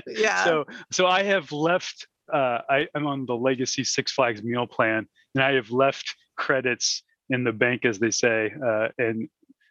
yeah. 0.08 0.44
so 0.44 0.66
so 0.92 1.06
I 1.06 1.22
have 1.22 1.52
left. 1.52 2.08
Uh, 2.32 2.60
I, 2.70 2.88
I'm 2.96 3.08
on 3.08 3.26
the 3.26 3.36
Legacy 3.36 3.84
Six 3.84 4.12
Flags 4.12 4.44
meal 4.44 4.68
plan, 4.68 5.08
and 5.36 5.44
I 5.44 5.54
have 5.54 5.72
left 5.72 6.16
credits 6.38 7.04
in 7.30 7.44
the 7.44 7.52
bank, 7.52 7.86
as 7.86 8.00
they 8.00 8.12
say, 8.12 8.52
uh, 8.66 8.90
and 8.98 9.28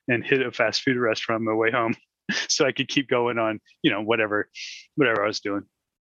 and 0.09 0.25
hit 0.25 0.45
a 0.45 0.51
fast 0.51 0.83
food 0.83 0.97
restaurant 0.97 1.41
on 1.41 1.47
my 1.47 1.55
way 1.55 1.71
home, 1.71 1.95
so 2.49 2.67
I 2.67 2.73
could 2.73 2.89
keep 2.89 3.09
going 3.09 3.39
on, 3.39 3.61
you 3.83 3.91
know, 3.91 4.03
whatever, 4.03 4.49
whatever 4.97 5.25
I 5.25 5.29
was 5.29 5.41
doing. 5.41 5.63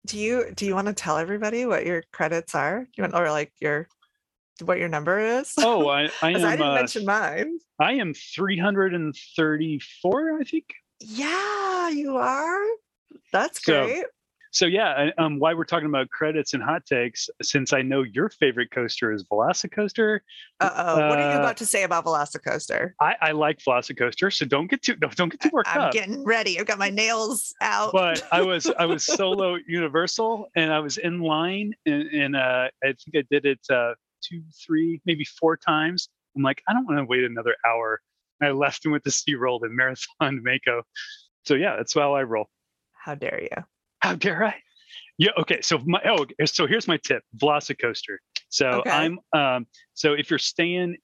do 0.06 0.20
you 0.20 0.52
do 0.56 0.66
you 0.66 0.76
want 0.76 0.88
to 0.88 0.94
tell 0.94 1.18
everybody 1.18 1.66
what 1.66 1.86
your 1.86 2.04
credits 2.12 2.54
are? 2.56 2.88
You 2.96 3.04
want 3.04 3.16
or 3.16 3.32
like 3.32 3.54
your 3.60 3.88
what 4.64 4.80
your 4.80 4.90
number 4.90 5.20
is? 5.20 5.54
Oh, 5.58 5.88
I 5.88 6.10
I 6.22 6.32
am 6.32 6.46
I 6.46 6.56
didn't 6.56 6.62
uh, 6.62 6.76
mention 6.76 7.06
mine. 7.06 7.58
I 7.80 7.94
am 7.94 8.14
334, 8.14 10.40
I 10.40 10.44
think. 10.44 10.66
Yeah, 11.02 11.90
you 11.90 12.18
are. 12.18 12.64
That's 13.34 13.60
great. 13.60 14.04
So 14.04 14.08
yeah, 14.62 15.10
um, 15.18 15.40
why 15.40 15.54
we're 15.54 15.66
talking 15.66 15.88
about 15.88 16.10
credits 16.10 16.54
and 16.54 16.64
hot 16.64 16.86
takes, 16.86 17.28
since 17.42 17.74
I 17.74 17.82
know 17.82 18.04
your 18.04 18.30
favorite 18.30 18.72
coaster 18.72 19.12
is 19.12 19.24
Velocicoaster, 19.26 20.20
Uh 20.62 20.70
oh. 20.74 21.10
What 21.10 21.20
are 21.20 21.30
you 21.32 21.38
Uh, 21.38 21.40
about 21.40 21.58
to 21.58 21.66
say 21.66 21.84
about 21.84 22.06
Velocicoaster? 22.06 22.92
I, 23.02 23.16
I 23.22 23.32
like 23.32 23.60
Velocicoaster, 23.60 24.32
so 24.32 24.46
don't 24.46 24.68
get 24.68 24.82
too 24.84 24.96
don't 24.96 25.30
get 25.30 25.42
too 25.42 25.50
worked 25.52 25.68
I'm 25.76 25.82
up. 25.82 25.92
getting 25.92 26.24
ready. 26.24 26.60
I've 26.60 26.66
got 26.68 26.78
my 26.80 26.90
nails 26.90 27.54
out. 27.60 27.92
but 27.92 28.26
I 28.32 28.42
was 28.42 28.68
I 28.80 28.86
was 28.86 29.04
solo 29.20 29.58
Universal, 29.68 30.48
and 30.56 30.72
I 30.72 30.80
was 30.80 30.98
in 30.98 31.20
line, 31.20 31.74
and, 31.86 32.04
and 32.10 32.36
uh, 32.36 32.70
I 32.84 32.88
think 32.88 33.16
I 33.16 33.24
did 33.30 33.46
it 33.46 33.60
uh, 33.70 33.94
two, 34.24 34.42
three, 34.66 35.02
maybe 35.06 35.26
four 35.26 35.58
times. 35.58 36.08
I'm 36.36 36.42
like, 36.44 36.62
I 36.70 36.74
don't 36.74 36.86
want 36.86 36.98
to 37.00 37.06
wait 37.06 37.24
another 37.24 37.56
hour. 37.68 38.00
And 38.40 38.50
I 38.50 38.52
left 38.52 38.86
and 38.86 38.92
went 38.92 39.04
to 39.06 39.10
SeaWorld 39.12 39.64
and 39.64 39.76
Marathon 39.76 40.42
Mako. 40.44 40.84
So 41.46 41.56
yeah, 41.56 41.76
that's 41.78 41.94
how 41.94 42.14
I 42.16 42.24
roll. 42.24 42.48
How 42.94 43.16
dare 43.16 43.42
you? 43.42 43.64
How 44.06 44.14
dare 44.14 44.46
I? 44.46 44.56
Yeah. 45.18 45.32
Okay. 45.40 45.62
So 45.62 45.80
my 45.80 46.00
oh, 46.06 46.28
so 46.46 46.68
here's 46.68 46.88
my 46.88 46.98
tip: 46.98 47.24
Velocicoaster. 47.42 48.18
So 48.50 48.68
Okay. 48.68 48.90
I'm 48.92 49.20
um 49.36 49.66
so 49.96 50.14
if 50.14 50.30
you're 50.30 50.38
staying 50.38 50.98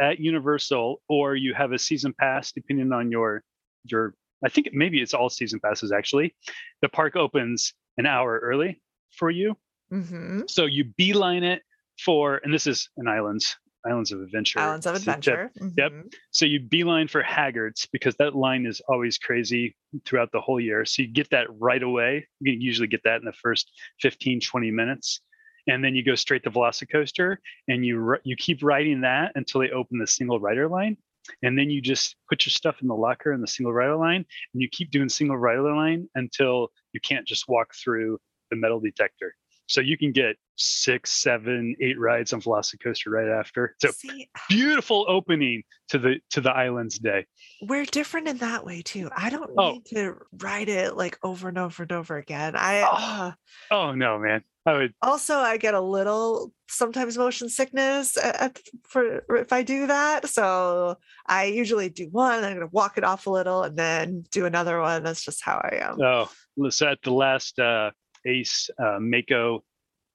at 0.00 0.18
Universal 0.18 1.00
or 1.08 1.36
you 1.36 1.54
have 1.54 1.70
a 1.70 1.78
season 1.78 2.12
pass, 2.18 2.50
depending 2.50 2.92
on 2.92 3.12
your 3.12 3.44
your 3.84 4.14
I 4.44 4.48
think 4.48 4.70
maybe 4.72 5.00
it's 5.00 5.14
all 5.14 5.30
season 5.30 5.60
passes 5.60 5.92
actually. 5.92 6.34
The 6.80 6.88
park 6.88 7.14
opens 7.14 7.74
an 7.96 8.06
hour 8.06 8.40
early 8.42 8.82
for 9.12 9.30
you, 9.30 9.56
hmm 9.92 10.40
so 10.48 10.64
you 10.66 10.86
beeline 10.96 11.44
it 11.44 11.62
for, 12.04 12.40
and 12.42 12.52
this 12.52 12.66
is 12.66 12.90
an 12.96 13.06
islands 13.06 13.56
islands 13.86 14.12
of 14.12 14.20
adventure. 14.20 14.58
Islands 14.58 14.86
of. 14.86 14.94
Adventure. 14.94 15.50
Yep. 15.76 15.92
Mhm. 15.92 16.14
So 16.30 16.46
you 16.46 16.60
beeline 16.60 17.08
for 17.08 17.22
Hagrid's 17.22 17.86
because 17.92 18.14
that 18.16 18.34
line 18.34 18.66
is 18.66 18.80
always 18.88 19.18
crazy 19.18 19.76
throughout 20.04 20.30
the 20.32 20.40
whole 20.40 20.60
year. 20.60 20.84
So 20.84 21.02
you 21.02 21.08
get 21.08 21.30
that 21.30 21.46
right 21.58 21.82
away. 21.82 22.26
You 22.40 22.52
usually 22.52 22.88
get 22.88 23.02
that 23.04 23.16
in 23.20 23.24
the 23.24 23.32
first 23.32 23.72
15, 24.00 24.40
20 24.40 24.70
minutes. 24.70 25.20
And 25.68 25.84
then 25.84 25.94
you 25.94 26.04
go 26.04 26.14
straight 26.16 26.42
to 26.44 26.50
Velocicoaster 26.50 27.36
and 27.68 27.86
you 27.86 28.16
you 28.24 28.36
keep 28.36 28.62
riding 28.62 29.02
that 29.02 29.32
until 29.36 29.60
they 29.60 29.70
open 29.70 29.98
the 29.98 30.06
single 30.06 30.40
rider 30.40 30.68
line. 30.68 30.96
And 31.42 31.56
then 31.56 31.70
you 31.70 31.80
just 31.80 32.16
put 32.28 32.44
your 32.44 32.50
stuff 32.50 32.82
in 32.82 32.88
the 32.88 32.96
locker 32.96 33.32
in 33.32 33.40
the 33.40 33.46
single 33.46 33.72
rider 33.72 33.94
line 33.96 34.24
and 34.52 34.62
you 34.62 34.68
keep 34.68 34.90
doing 34.90 35.08
single 35.08 35.36
rider 35.38 35.72
line 35.72 36.08
until 36.16 36.72
you 36.92 37.00
can't 37.00 37.26
just 37.26 37.46
walk 37.48 37.74
through 37.74 38.18
the 38.50 38.56
metal 38.56 38.80
detector. 38.80 39.36
So 39.66 39.80
you 39.80 39.96
can 39.96 40.12
get 40.12 40.36
six, 40.56 41.10
seven, 41.12 41.74
eight 41.80 41.98
rides 41.98 42.32
on 42.32 42.40
Velocicoaster 42.42 43.08
right 43.08 43.28
after. 43.28 43.74
So 43.80 43.90
See, 43.90 44.28
beautiful 44.48 45.06
opening 45.08 45.62
to 45.88 45.98
the 45.98 46.16
to 46.30 46.40
the 46.40 46.50
islands 46.50 46.98
day 46.98 47.26
we're 47.62 47.84
different 47.84 48.28
in 48.28 48.38
that 48.38 48.64
way 48.64 48.82
too. 48.82 49.08
I 49.16 49.30
don't 49.30 49.50
Oh. 49.56 49.72
need 49.72 49.86
to 49.86 50.14
ride 50.40 50.68
it 50.68 50.96
like 50.96 51.18
over 51.22 51.48
and 51.48 51.58
over 51.58 51.84
and 51.84 51.92
over 51.92 52.16
again. 52.18 52.54
I 52.56 52.80
Oh. 52.82 52.88
uh, 52.92 53.32
oh 53.70 53.92
no 53.94 54.18
man 54.18 54.42
i 54.64 54.72
would 54.74 54.94
also 55.02 55.36
I 55.38 55.56
get 55.56 55.74
a 55.74 55.80
little 55.80 56.52
sometimes 56.68 57.18
motion 57.18 57.48
sickness 57.48 58.16
at, 58.16 58.60
for 58.88 59.24
if 59.36 59.52
I 59.52 59.62
do 59.62 59.86
that. 59.88 60.28
So 60.28 60.96
I 61.26 61.46
usually 61.46 61.88
do 61.88 62.08
one, 62.10 62.44
I'm 62.44 62.54
gonna 62.54 62.66
walk 62.70 62.96
it 62.98 63.04
off 63.04 63.26
a 63.26 63.30
little, 63.30 63.62
and 63.64 63.76
then 63.76 64.24
do 64.30 64.44
another 64.46 64.80
one. 64.80 65.02
That's 65.02 65.24
just 65.24 65.42
how 65.42 65.56
I 65.64 65.76
am. 65.82 66.00
oh 66.00 66.30
so 66.70 66.88
at 66.88 67.02
the 67.02 67.12
last 67.12 67.58
uh 67.58 67.90
ace 68.26 68.70
uh 68.82 68.98
mako 69.00 69.62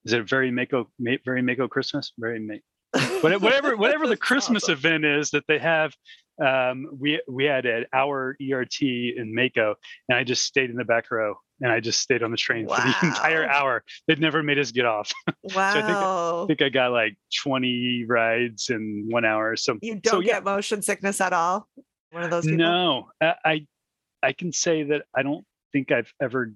is 0.05 0.13
it 0.13 0.27
very 0.27 0.51
mako 0.51 0.89
very 1.25 1.41
mako 1.41 1.67
christmas 1.67 2.13
very 2.17 2.39
Ma- 2.39 2.55
What- 3.21 3.41
whatever 3.41 3.75
whatever 3.75 4.07
the 4.07 4.17
christmas 4.27 4.63
awesome. 4.65 4.73
event 4.73 5.05
is 5.05 5.31
that 5.31 5.43
they 5.47 5.59
have 5.59 5.93
um 6.43 6.87
we 6.99 7.19
we 7.27 7.45
had 7.45 7.65
an 7.65 7.85
hour 7.93 8.35
ert 8.39 8.81
in 8.81 9.33
mako 9.35 9.75
and 10.09 10.17
i 10.17 10.23
just 10.23 10.43
stayed 10.43 10.69
in 10.69 10.75
the 10.75 10.85
back 10.85 11.09
row 11.11 11.35
and 11.61 11.71
i 11.71 11.79
just 11.79 11.99
stayed 11.99 12.21
on 12.23 12.29
the 12.31 12.37
train 12.37 12.67
for 12.67 12.75
the 12.79 12.95
entire 13.07 13.45
hour 13.49 13.83
they'd 14.07 14.19
never 14.19 14.43
made 14.43 14.59
us 14.59 14.71
get 14.71 14.85
off 14.85 15.11
Wow. 15.55 15.73
think- 15.73 15.85
i 15.87 16.45
think 16.47 16.61
i 16.61 16.69
got 16.69 16.91
like 16.91 17.15
20 17.43 18.05
rides 18.07 18.69
in 18.69 19.07
one 19.09 19.25
hour 19.25 19.55
so 19.55 19.77
you 19.81 19.95
don't 19.95 20.23
yeah 20.25 20.33
get 20.35 20.43
motion 20.43 20.81
sickness 20.81 21.19
at 21.21 21.33
all. 21.33 21.67
One 22.11 22.23
of 22.23 22.29
those 22.31 22.45
people. 22.45 22.59
No, 22.59 23.09
I, 23.21 23.33
I 23.43 23.67
I 24.23 24.31
can 24.31 24.53
say 24.53 24.83
that 24.83 25.01
I 25.13 25.23
don't 25.23 25.43
think 25.73 25.91
I've 25.91 26.11
ever 26.21 26.53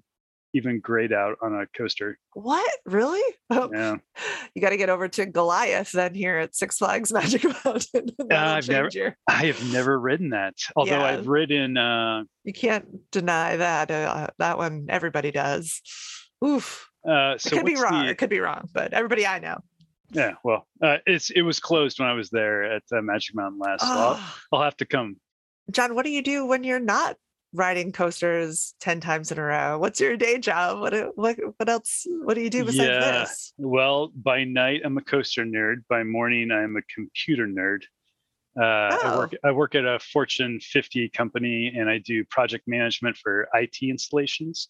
even 0.54 0.80
grayed 0.80 1.12
out 1.12 1.36
on 1.42 1.54
a 1.54 1.66
coaster. 1.76 2.18
What? 2.34 2.70
Really? 2.86 3.22
Oh, 3.50 3.68
Yeah, 3.72 3.96
You 4.54 4.62
got 4.62 4.70
to 4.70 4.76
get 4.78 4.88
over 4.88 5.08
to 5.08 5.26
Goliath 5.26 5.92
then 5.92 6.14
here 6.14 6.38
at 6.38 6.54
Six 6.54 6.78
Flags 6.78 7.12
Magic 7.12 7.44
Mountain. 7.44 8.10
that'll 8.18 8.32
I've 8.54 8.68
never- 8.68 8.88
your- 8.92 9.16
I 9.28 9.46
have 9.46 9.72
never 9.72 9.98
ridden 10.00 10.30
that. 10.30 10.54
Although 10.76 10.92
Yeah. 10.92 11.04
I've 11.04 11.26
ridden. 11.28 11.76
Uh, 11.76 12.24
You 12.44 12.52
can't 12.52 13.10
deny 13.10 13.56
that. 13.56 13.90
Uh, 13.90 14.28
that 14.38 14.56
one 14.58 14.86
everybody 14.88 15.30
does. 15.32 15.80
Oof. 16.44 16.88
uh, 17.06 17.36
It 17.44 17.50
could 17.50 17.66
be 17.66 17.76
wrong. 17.76 18.04
the- 18.06 18.10
It 18.12 18.18
could 18.18 18.30
be 18.30 18.40
wrong, 18.40 18.68
but 18.72 18.92
everybody 18.94 19.26
I 19.26 19.38
know. 19.38 19.58
yeah, 20.10 20.32
well, 20.44 20.66
uh, 20.82 20.98
it's 21.06 21.30
it 21.30 21.42
was 21.42 21.60
closed 21.60 21.98
when 21.98 22.08
I 22.08 22.12
was 22.14 22.30
there 22.30 22.64
at 22.64 22.82
uh, 22.92 23.00
Magic 23.02 23.34
Mountain 23.34 23.58
last. 23.60 23.80
So 23.82 23.86
I'll, 23.88 24.14
Oh, 24.18 24.34
I'll 24.52 24.62
have 24.62 24.76
to 24.78 24.86
come. 24.86 25.16
John, 25.70 25.94
what 25.94 26.04
do 26.04 26.10
you 26.10 26.22
do 26.22 26.44
when 26.46 26.64
you're 26.64 26.80
not 26.80 27.16
riding 27.52 27.92
coasters 27.92 28.74
10 28.80 29.00
times 29.00 29.30
in 29.30 29.38
a 29.38 29.42
row? 29.42 29.78
What's 29.78 30.00
your 30.00 30.16
day 30.16 30.38
job? 30.38 30.80
What 30.80 31.16
what 31.16 31.36
what 31.56 31.68
else? 31.68 32.06
What 32.22 32.34
do 32.34 32.40
you 32.40 32.50
do 32.50 32.64
besides 32.64 32.98
Yeah. 33.00 33.20
this? 33.20 33.52
Well, 33.58 34.08
by 34.14 34.44
night 34.44 34.82
I'm 34.84 34.96
a 34.98 35.02
coaster 35.02 35.44
nerd. 35.44 35.84
By 35.88 36.02
morning 36.02 36.50
I'm 36.50 36.76
a 36.76 36.82
computer 36.94 37.46
nerd. 37.46 37.82
Uh, 38.60 38.64
I 39.02 39.16
work 39.16 39.34
I 39.44 39.50
work 39.50 39.74
at 39.74 39.84
a 39.84 39.98
Fortune 39.98 40.60
50 40.60 41.08
company 41.10 41.72
and 41.76 41.88
I 41.88 41.98
do 41.98 42.24
project 42.26 42.64
management 42.66 43.16
for 43.16 43.48
IT 43.54 43.78
installations. 43.82 44.68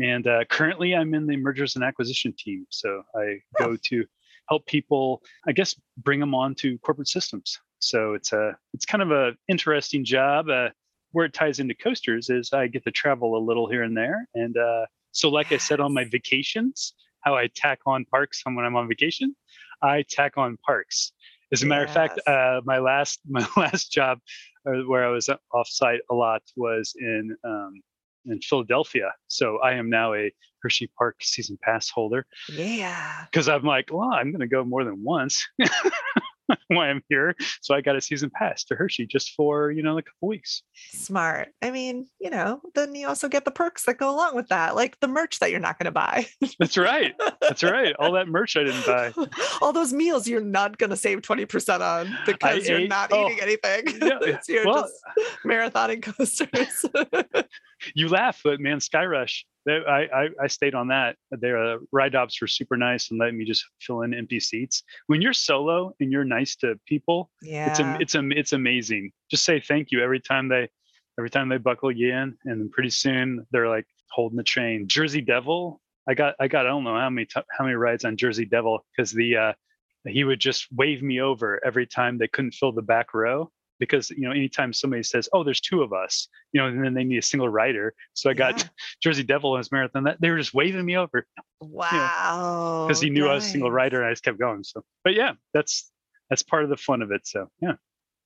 And 0.00 0.26
uh, 0.26 0.44
currently 0.48 0.94
I'm 0.94 1.14
in 1.14 1.26
the 1.26 1.36
mergers 1.36 1.74
and 1.76 1.84
acquisition 1.84 2.34
team. 2.36 2.66
So 2.70 3.02
I 3.14 3.38
go 3.58 3.76
to 3.76 4.04
help 4.48 4.66
people, 4.66 5.22
I 5.46 5.52
guess, 5.52 5.76
bring 5.98 6.20
them 6.20 6.34
on 6.34 6.54
to 6.56 6.78
corporate 6.78 7.08
systems. 7.08 7.58
So 7.78 8.14
it's 8.14 8.32
a 8.32 8.56
it's 8.74 8.84
kind 8.84 9.02
of 9.02 9.10
a 9.10 9.32
interesting 9.48 10.04
job. 10.04 10.48
Uh, 10.48 10.70
where 11.12 11.26
it 11.26 11.32
ties 11.34 11.58
into 11.60 11.74
coasters 11.74 12.30
is 12.30 12.52
I 12.52 12.66
get 12.68 12.84
to 12.84 12.90
travel 12.90 13.36
a 13.36 13.42
little 13.44 13.68
here 13.68 13.82
and 13.82 13.96
there. 13.96 14.28
And 14.34 14.56
uh, 14.56 14.86
so, 15.12 15.28
like 15.28 15.52
I 15.52 15.56
said 15.58 15.80
on 15.80 15.92
my 15.94 16.04
vacations, 16.04 16.94
how 17.20 17.34
I 17.36 17.48
tack 17.54 17.80
on 17.86 18.04
parks 18.04 18.42
when 18.44 18.58
I'm 18.64 18.76
on 18.76 18.88
vacation, 18.88 19.34
I 19.82 20.04
tack 20.08 20.38
on 20.38 20.56
parks. 20.64 21.12
As 21.52 21.62
a 21.62 21.66
matter 21.66 21.84
of 21.84 21.90
fact, 21.90 22.20
uh, 22.28 22.60
my 22.64 22.78
last 22.78 23.20
my 23.28 23.46
last 23.56 23.90
job 23.92 24.18
uh, 24.66 24.82
where 24.86 25.04
I 25.06 25.10
was 25.10 25.28
offsite 25.52 25.98
a 26.10 26.14
lot 26.14 26.42
was 26.56 26.94
in 26.98 27.36
um, 27.44 27.80
in 28.26 28.40
Philadelphia. 28.40 29.12
So 29.28 29.58
I 29.58 29.72
am 29.74 29.90
now 29.90 30.14
a 30.14 30.32
Hersheypark 30.64 31.12
season 31.22 31.58
pass 31.62 31.88
holder 31.88 32.26
Yeah. 32.50 33.24
because 33.30 33.48
I'm 33.48 33.62
like, 33.64 33.88
well, 33.90 34.10
I'm 34.12 34.30
going 34.30 34.40
to 34.40 34.46
go 34.46 34.62
more 34.62 34.84
than 34.84 35.02
once 35.02 35.48
while 36.76 36.88
I'm 36.88 37.02
here. 37.08 37.34
So 37.62 37.74
I 37.74 37.80
got 37.80 37.96
a 37.96 38.00
season 38.00 38.30
pass 38.34 38.64
to 38.64 38.74
Hershey 38.74 39.06
just 39.06 39.32
for 39.34 39.70
you 39.70 39.82
know 39.82 39.98
a 39.98 40.02
couple 40.02 40.28
weeks. 40.28 40.62
Smart. 40.92 41.48
I 41.62 41.70
mean, 41.70 42.06
you 42.20 42.30
know, 42.30 42.60
then 42.74 42.94
you 42.94 43.08
also 43.08 43.28
get 43.28 43.44
the 43.44 43.50
perks 43.50 43.84
that 43.84 43.98
go 43.98 44.10
along 44.14 44.36
with 44.36 44.48
that, 44.48 44.76
like 44.76 44.98
the 45.00 45.08
merch 45.08 45.38
that 45.40 45.50
you're 45.50 45.60
not 45.60 45.78
going 45.78 45.86
to 45.86 45.90
buy. 45.90 46.26
That's 46.58 46.76
right. 46.76 47.14
That's 47.40 47.62
right. 47.62 47.94
All 47.98 48.12
that 48.12 48.28
merch 48.28 48.56
I 48.56 48.64
didn't 48.64 48.86
buy. 48.86 49.12
All 49.62 49.72
those 49.72 49.92
meals 49.92 50.28
you're 50.28 50.40
not 50.40 50.78
going 50.78 50.90
to 50.90 50.96
save 50.96 51.22
20% 51.22 51.80
on 51.80 52.16
because 52.26 52.68
you're 52.68 52.80
ate- 52.80 52.88
not 52.88 53.10
oh, 53.12 53.26
eating 53.26 53.40
anything. 53.42 53.98
yeah, 54.00 54.38
you're 54.48 54.66
well- 54.66 54.82
just 54.82 55.44
marathoning 55.44 56.02
coasters. 56.02 56.84
you 57.94 58.08
laugh, 58.08 58.40
but 58.44 58.60
man, 58.60 58.78
Skyrush, 58.78 59.44
they, 59.66 59.80
I, 59.86 60.02
I 60.04 60.28
I 60.42 60.46
stayed 60.46 60.74
on 60.74 60.88
that. 60.88 61.16
Their 61.30 61.58
uh, 61.58 61.78
ride 61.92 62.14
ops 62.14 62.40
were 62.40 62.46
super 62.46 62.76
nice 62.76 63.10
and 63.10 63.20
letting 63.20 63.38
me 63.38 63.44
just 63.44 63.64
fill 63.80 64.02
in 64.02 64.14
empty 64.14 64.40
seats. 64.40 64.82
When 65.06 65.20
you're 65.20 65.32
solo 65.32 65.94
and 66.00 66.10
you're 66.10 66.24
nice 66.24 66.56
to 66.56 66.78
people, 66.86 67.30
yeah. 67.42 67.70
it's 67.70 67.80
am- 67.80 68.00
it's 68.00 68.14
am- 68.14 68.32
it's 68.32 68.52
amazing. 68.52 69.12
Just 69.30 69.44
say 69.44 69.60
thank 69.60 69.90
you 69.90 70.02
every 70.02 70.20
time 70.20 70.48
they 70.48 70.68
every 71.18 71.30
time 71.30 71.48
they 71.48 71.58
buckle 71.58 71.92
you 71.92 72.10
in, 72.10 72.36
and 72.44 72.60
then 72.60 72.70
pretty 72.70 72.90
soon 72.90 73.46
they're 73.50 73.68
like 73.68 73.86
holding 74.10 74.36
the 74.36 74.42
train. 74.42 74.88
Jersey 74.88 75.20
Devil, 75.20 75.80
I 76.08 76.14
got 76.14 76.34
I 76.40 76.48
got 76.48 76.66
I 76.66 76.70
don't 76.70 76.84
know 76.84 76.98
how 76.98 77.10
many 77.10 77.26
t- 77.26 77.42
how 77.56 77.64
many 77.64 77.76
rides 77.76 78.04
on 78.04 78.16
Jersey 78.16 78.46
Devil 78.46 78.84
because 78.96 79.12
the 79.12 79.36
uh, 79.36 79.52
he 80.06 80.24
would 80.24 80.40
just 80.40 80.66
wave 80.72 81.02
me 81.02 81.20
over 81.20 81.60
every 81.64 81.86
time 81.86 82.16
they 82.16 82.28
couldn't 82.28 82.54
fill 82.54 82.72
the 82.72 82.82
back 82.82 83.12
row 83.12 83.50
because 83.80 84.10
you 84.10 84.20
know 84.20 84.30
anytime 84.30 84.72
somebody 84.72 85.02
says 85.02 85.28
oh 85.32 85.42
there's 85.42 85.60
two 85.60 85.82
of 85.82 85.92
us 85.92 86.28
you 86.52 86.60
know 86.60 86.68
and 86.68 86.84
then 86.84 86.94
they 86.94 87.02
need 87.02 87.18
a 87.18 87.22
single 87.22 87.48
rider 87.48 87.92
so 88.12 88.30
i 88.30 88.34
got 88.34 88.58
Yeah. 88.58 88.68
jersey 89.02 89.24
devil 89.24 89.54
in 89.56 89.58
his 89.58 89.72
marathon 89.72 90.04
that 90.04 90.20
they 90.20 90.30
were 90.30 90.38
just 90.38 90.54
waving 90.54 90.84
me 90.84 90.96
over 90.96 91.26
wow. 91.60 92.84
because 92.86 93.00
he 93.00 93.10
knew 93.10 93.26
i 93.26 93.34
was 93.34 93.44
a 93.44 93.48
single 93.48 93.70
nice. 93.70 93.76
rider 93.76 94.00
and 94.02 94.06
i 94.08 94.12
just 94.12 94.22
kept 94.22 94.38
going 94.38 94.62
so 94.62 94.84
but 95.02 95.14
yeah 95.14 95.32
that's 95.52 95.90
that's 96.28 96.44
part 96.44 96.62
of 96.62 96.70
the 96.70 96.76
fun 96.76 97.02
of 97.02 97.10
it 97.10 97.26
so 97.26 97.48
yeah 97.60 97.72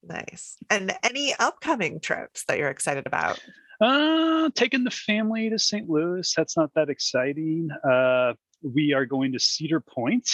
Nice. 0.06 0.58
And 0.68 0.94
any 1.02 1.34
upcoming 1.38 1.98
trips 1.98 2.44
that 2.48 2.58
you're 2.58 2.68
excited 2.68 3.06
about? 3.06 3.42
uh 3.80 4.50
taking 4.54 4.84
the 4.84 4.90
family 4.90 5.50
to 5.50 5.58
st 5.58 5.88
louis 5.88 6.32
that's 6.36 6.56
not 6.56 6.70
that 6.74 6.88
exciting 6.88 7.68
uh 7.90 8.32
we 8.62 8.92
are 8.92 9.04
going 9.04 9.32
to 9.32 9.38
cedar 9.40 9.80
point 9.80 10.28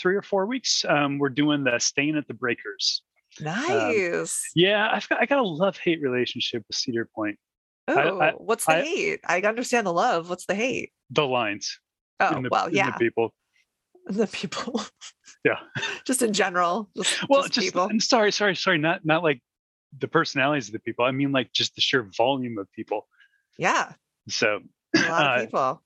three 0.00 0.16
or 0.16 0.22
four 0.22 0.46
weeks 0.46 0.84
um 0.88 1.18
we're 1.20 1.28
doing 1.28 1.62
the 1.62 1.78
staying 1.78 2.16
at 2.16 2.26
the 2.26 2.34
breakers 2.34 3.02
Nice. 3.40 4.50
yeah 4.54 4.88
i've 4.92 5.08
got 5.08 5.20
i 5.22 5.26
got 5.26 5.38
a 5.38 5.42
love 5.42 5.76
hate 5.78 6.02
relationship 6.02 6.64
with 6.68 6.76
cedar 6.76 7.08
point 7.14 7.38
Oh, 7.88 8.30
what's 8.38 8.64
the 8.66 8.74
I- 8.74 8.82
hate? 8.82 9.20
I 9.26 9.40
understand 9.40 9.88
the 9.88 9.92
love. 9.92 10.30
What's 10.30 10.46
the 10.46 10.54
hate? 10.54 10.92
The 11.10 11.26
lines. 11.26 11.80
Oh, 12.20 12.40
the, 12.40 12.48
well, 12.48 12.72
yeah, 12.72 12.92
The 12.92 12.98
people. 12.98 13.34
the 14.06 14.28
people. 14.28 14.82
Yeah. 15.44 15.58
just 16.06 16.22
in 16.22 16.32
general. 16.32 16.88
Just, 16.96 17.24
Well, 17.28 17.42
just 17.42 17.54
just, 17.54 17.66
people. 17.66 17.88
I'm 17.90 17.98
sorry, 17.98 18.30
sorry, 18.30 18.54
sorry. 18.54 18.78
Not 18.78 19.04
not 19.04 19.24
like 19.24 19.42
the 19.98 20.06
personalities 20.06 20.68
of 20.68 20.74
the 20.74 20.78
people. 20.78 21.04
I 21.04 21.10
mean 21.10 21.32
like 21.32 21.52
just 21.52 21.74
the 21.74 21.80
sheer 21.80 22.08
volume 22.16 22.56
of 22.56 22.70
people. 22.72 23.08
Yeah, 23.58 23.94
So 24.28 24.60
a 24.94 24.98
lot 25.10 25.26
Uh, 25.26 25.34
of 25.40 25.46
people. 25.48 25.82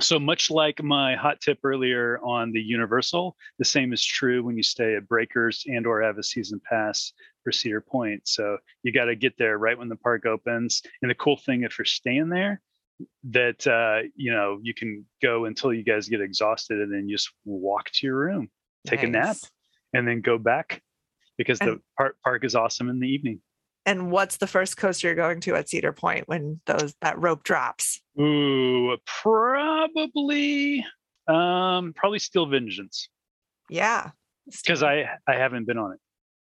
So 0.00 0.18
much 0.18 0.50
like 0.50 0.82
my 0.82 1.16
hot 1.16 1.40
tip 1.40 1.58
earlier 1.64 2.18
on 2.22 2.52
the 2.52 2.60
Universal, 2.60 3.36
the 3.58 3.64
same 3.64 3.92
is 3.92 4.04
true 4.04 4.42
when 4.42 4.56
you 4.56 4.62
stay 4.62 4.96
at 4.96 5.08
Breakers 5.08 5.64
and 5.66 5.86
or 5.86 6.02
have 6.02 6.18
a 6.18 6.22
season 6.22 6.60
pass 6.68 7.12
for 7.42 7.52
Cedar 7.52 7.80
Point. 7.80 8.26
So 8.26 8.58
you 8.82 8.92
got 8.92 9.06
to 9.06 9.16
get 9.16 9.36
there 9.38 9.58
right 9.58 9.78
when 9.78 9.88
the 9.88 9.96
park 9.96 10.26
opens. 10.26 10.82
And 11.02 11.10
the 11.10 11.14
cool 11.14 11.36
thing, 11.36 11.62
if 11.62 11.78
you're 11.78 11.84
staying 11.84 12.28
there, 12.28 12.60
that 13.30 13.66
uh, 13.66 14.08
you 14.14 14.32
know 14.32 14.58
you 14.62 14.74
can 14.74 15.06
go 15.22 15.46
until 15.46 15.72
you 15.72 15.82
guys 15.82 16.08
get 16.08 16.20
exhausted, 16.20 16.80
and 16.80 16.92
then 16.92 17.08
just 17.08 17.30
walk 17.44 17.90
to 17.92 18.06
your 18.06 18.18
room, 18.18 18.50
take 18.86 19.02
a 19.02 19.06
nap, 19.06 19.36
and 19.94 20.06
then 20.06 20.20
go 20.20 20.38
back 20.38 20.82
because 21.38 21.58
the 21.58 21.80
park 21.96 22.16
park 22.22 22.44
is 22.44 22.54
awesome 22.54 22.90
in 22.90 23.00
the 23.00 23.08
evening. 23.08 23.40
And 23.86 24.10
what's 24.10 24.36
the 24.36 24.46
first 24.46 24.76
coaster 24.76 25.06
you're 25.08 25.14
going 25.16 25.40
to 25.40 25.54
at 25.56 25.68
Cedar 25.68 25.92
Point 25.92 26.28
when 26.28 26.60
those 26.66 26.94
that 27.00 27.18
rope 27.18 27.42
drops? 27.42 28.00
Ooh, 28.20 28.96
probably, 29.06 30.84
um, 31.26 31.92
probably 31.94 32.18
Steel 32.18 32.46
Vengeance 32.46 33.08
Yeah. 33.68 34.10
because 34.46 34.82
I 34.82 35.08
I 35.26 35.34
haven't 35.34 35.64
been 35.66 35.78
on 35.78 35.92
it. 35.92 35.98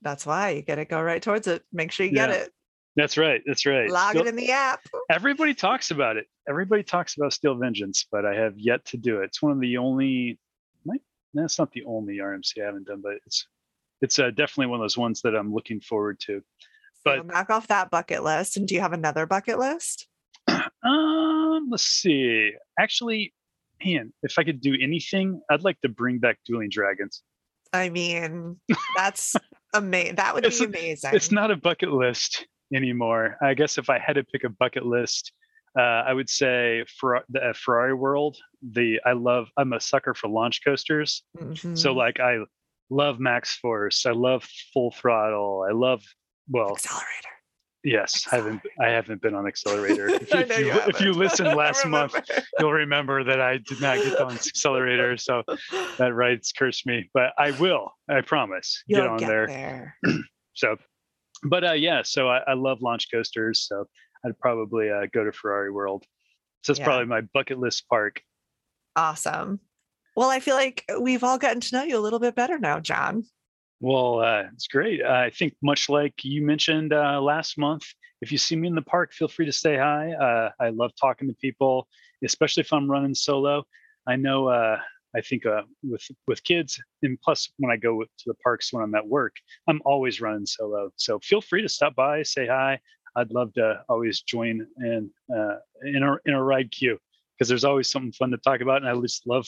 That's 0.01 0.25
why 0.25 0.50
you 0.51 0.62
got 0.63 0.75
to 0.75 0.86
go 0.86 1.01
right 1.01 1.22
towards 1.22 1.48
it. 1.48 1.63
Make 1.72 1.92
sure 1.92 2.06
you 2.06 2.12
get 2.12 2.30
Yeah. 2.30 2.36
it. 2.36 2.51
That's 2.96 3.18
right. 3.18 3.42
That's 3.46 3.65
right. 3.65 3.89
Log 3.89 4.12
Steel- 4.12 4.24
it 4.24 4.27
in 4.27 4.36
the 4.36 4.51
app. 4.51 4.82
everybody 5.10 5.53
talks 5.53 5.92
about 5.92 6.18
it. 6.18 6.27
Everybody 6.48 6.84
talks 6.84 7.15
about 7.15 7.34
Steel 7.34 7.56
Vengeance, 7.56 8.06
but 8.12 8.25
I 8.25 8.36
have 8.36 8.53
yet 8.60 8.84
to 8.88 8.98
do 8.98 9.22
it. 9.22 9.25
It's 9.25 9.42
one 9.42 9.51
of 9.53 9.60
the 9.60 9.77
only. 9.77 10.39
that's 11.36 11.58
not 11.58 11.72
the 11.72 11.84
only 11.86 12.18
RMC 12.20 12.62
I 12.62 12.65
haven't 12.65 12.86
done, 12.86 13.01
but 13.01 13.13
it's 13.25 13.48
it's 14.01 14.20
uh, 14.20 14.30
definitely 14.30 14.68
one 14.68 14.80
of 14.80 14.84
those 14.84 14.98
ones 15.00 15.22
that 15.24 15.36
I'm 15.36 15.51
looking 15.51 15.80
forward 15.80 16.20
to. 16.27 16.44
So 17.05 17.17
But- 17.17 17.25
knock 17.25 17.50
off 17.50 17.67
that 17.67 17.89
bucket 17.91 18.24
list. 18.24 18.57
And 18.57 18.67
do 18.67 18.75
you 18.75 18.81
have 18.81 18.93
another 18.93 19.25
bucket 19.25 19.60
list? 19.60 20.07
Um, 20.86 21.67
let's 21.72 21.83
see. 21.86 22.51
Actually, 22.77 23.33
man, 23.86 24.12
if 24.22 24.38
I 24.38 24.43
could 24.43 24.60
do 24.60 24.75
anything, 24.81 25.39
I'd 25.50 25.63
like 25.63 25.79
to 25.81 25.88
bring 25.89 26.19
back 26.19 26.39
Dueling 26.45 26.69
Dragons. 26.69 27.24
I 27.72 27.88
mean, 27.89 28.60
that's 28.98 29.33
amazing. 29.74 30.15
That 30.15 30.33
would 30.36 30.43
It's- 30.45 30.60
be 30.60 30.65
amazing. 30.65 31.12
It's 31.13 31.31
not 31.31 31.51
a 31.51 31.55
bucket 31.55 31.91
list 31.93 32.45
anymore. 32.74 33.38
I 33.41 33.53
guess 33.53 33.77
if 33.77 33.89
I 33.89 33.98
had 33.98 34.13
to 34.17 34.25
pick 34.25 34.43
a 34.43 34.50
bucket 34.50 34.86
list, 34.86 35.31
uh, 35.79 35.81
I 36.05 36.13
would 36.13 36.29
say 36.29 36.83
for 37.00 37.22
the 37.29 37.39
uh, 37.50 37.53
Ferrari 37.53 37.93
World. 37.93 38.36
The 38.62 39.00
I 39.05 39.13
love. 39.13 39.48
I'm 39.57 39.72
a 39.72 39.79
sucker 39.79 40.13
for 40.13 40.27
launch 40.27 40.65
coasters. 40.65 41.24
So 41.39 41.45
Mhm. 41.45 41.95
like 41.95 42.19
I 42.19 42.39
love 42.89 43.19
Maxx 43.22 43.55
Force. 43.57 44.05
I 44.05 44.12
love 44.12 44.43
Full 44.74 44.91
Throttle. 44.91 45.65
I 45.67 45.72
love 45.72 46.03
well, 46.50 46.72
accelerator. 46.72 47.30
yes. 47.84 48.28
I 48.32 48.36
haven't 48.38 48.62
I 48.80 48.90
haven't 48.90 49.22
been 49.22 49.36
on 49.36 49.48
Accelerator. 49.48 50.08
If, 50.14 50.34
if 50.34 50.60
you 50.60 50.66
you 50.66 50.72
if 50.88 51.02
you 51.02 51.12
I 51.50 51.54
last 51.54 51.86
month, 51.86 52.16
you'll 52.60 52.72
remember 52.74 53.24
that 53.24 53.42
I 53.42 53.58
did 53.58 53.82
not 53.82 53.98
get 53.98 54.20
on 54.20 54.32
Accelerator. 54.34 55.18
So 55.18 55.44
that 55.98 56.14
rights 56.14 56.52
cursed 56.52 56.86
me. 56.86 57.10
But 57.14 57.34
I 57.38 57.52
will. 57.52 57.92
I 58.10 58.22
promise. 58.22 58.84
You'll 58.88 59.02
get 59.02 59.10
on 59.10 59.18
get 59.18 59.28
there. 59.28 59.48
there. 59.48 59.98
So, 60.56 60.76
but 61.50 61.64
uh, 61.64 61.72
yeah. 61.74 62.04
So 62.04 62.30
I, 62.30 62.38
I 62.48 62.54
love 62.54 62.78
launch 62.82 63.08
coasters. 63.12 63.66
So 63.68 63.86
I'd 64.24 64.38
probably 64.38 64.92
uh, 64.92 65.08
go 65.12 65.24
to 65.24 65.32
Ferrari 65.32 65.72
World. 65.72 66.04
So 66.64 66.72
that's 66.72 66.80
Yeah. 66.80 66.86
probably 66.86 67.08
my 67.08 67.22
bucket 67.34 67.58
list 67.58 67.88
park. 67.90 68.22
Awesome. 68.96 69.60
Well, 70.16 70.29
I 70.29 70.40
feel 70.40 70.53
like 70.56 70.86
we've 71.01 71.24
all 71.24 71.40
gotten 71.40 71.60
to 71.60 71.75
know 71.75 71.84
you 71.84 71.98
a 71.98 72.01
little 72.06 72.20
bit 72.20 72.36
better 72.36 72.60
now, 72.60 72.79
John. 72.79 73.24
Well, 73.83 74.22
uh, 74.22 74.43
it's 74.53 74.67
great. 74.67 75.03
I 75.03 75.29
think 75.29 75.55
much 75.61 75.89
like 75.89 76.13
you 76.24 76.41
mentioned 76.46 76.93
uh, 76.93 77.19
last 77.22 77.57
month, 77.57 77.83
if 78.22 78.31
you 78.31 78.37
see 78.37 78.55
me 78.55 78.69
in 78.69 78.75
the 78.75 78.81
park, 78.81 79.11
feel 79.11 79.27
free 79.27 79.46
to 79.46 79.51
say 79.51 79.75
hi. 79.75 80.13
Uh, 80.13 80.51
I 80.57 80.69
love 80.69 80.91
talking 80.96 81.27
to 81.27 81.33
people, 81.33 81.89
especially 82.24 82.61
if 82.61 82.72
I'm 82.72 82.89
running 82.89 83.13
solo. 83.13 83.65
I 84.07 84.15
know. 84.15 84.48
Uh, 84.48 84.77
I 85.13 85.19
think 85.19 85.46
uh, 85.46 85.63
with 85.83 86.01
with 86.27 86.41
kids, 86.46 86.81
and 87.01 87.19
plus 87.19 87.51
when 87.57 87.72
I 87.74 87.75
go 87.75 88.01
to 88.03 88.24
the 88.25 88.35
parks 88.35 88.72
when 88.72 88.83
I'm 88.83 88.96
at 88.96 89.05
work, 89.05 89.35
I'm 89.67 89.81
always 89.83 90.22
running 90.22 90.46
solo. 90.46 90.89
So 90.96 91.19
feel 91.19 91.41
free 91.41 91.61
to 91.61 91.67
stop 91.69 91.93
by, 91.93 92.24
say 92.24 92.48
hi. 92.48 92.79
I'd 93.17 93.31
love 93.33 93.53
to 93.55 93.83
always 93.89 94.22
join 94.22 94.65
in 94.79 95.11
uh, 95.29 95.57
in 95.83 96.03
a 96.03 96.15
in 96.25 96.33
a 96.35 96.41
ride 96.41 96.72
queue 96.72 96.98
because 97.37 97.50
there's 97.50 97.65
always 97.65 97.91
something 97.91 98.13
fun 98.13 98.31
to 98.31 98.37
talk 98.37 98.61
about, 98.61 98.81
and 98.81 98.87
I 98.89 98.96
just 99.01 99.27
love 99.27 99.46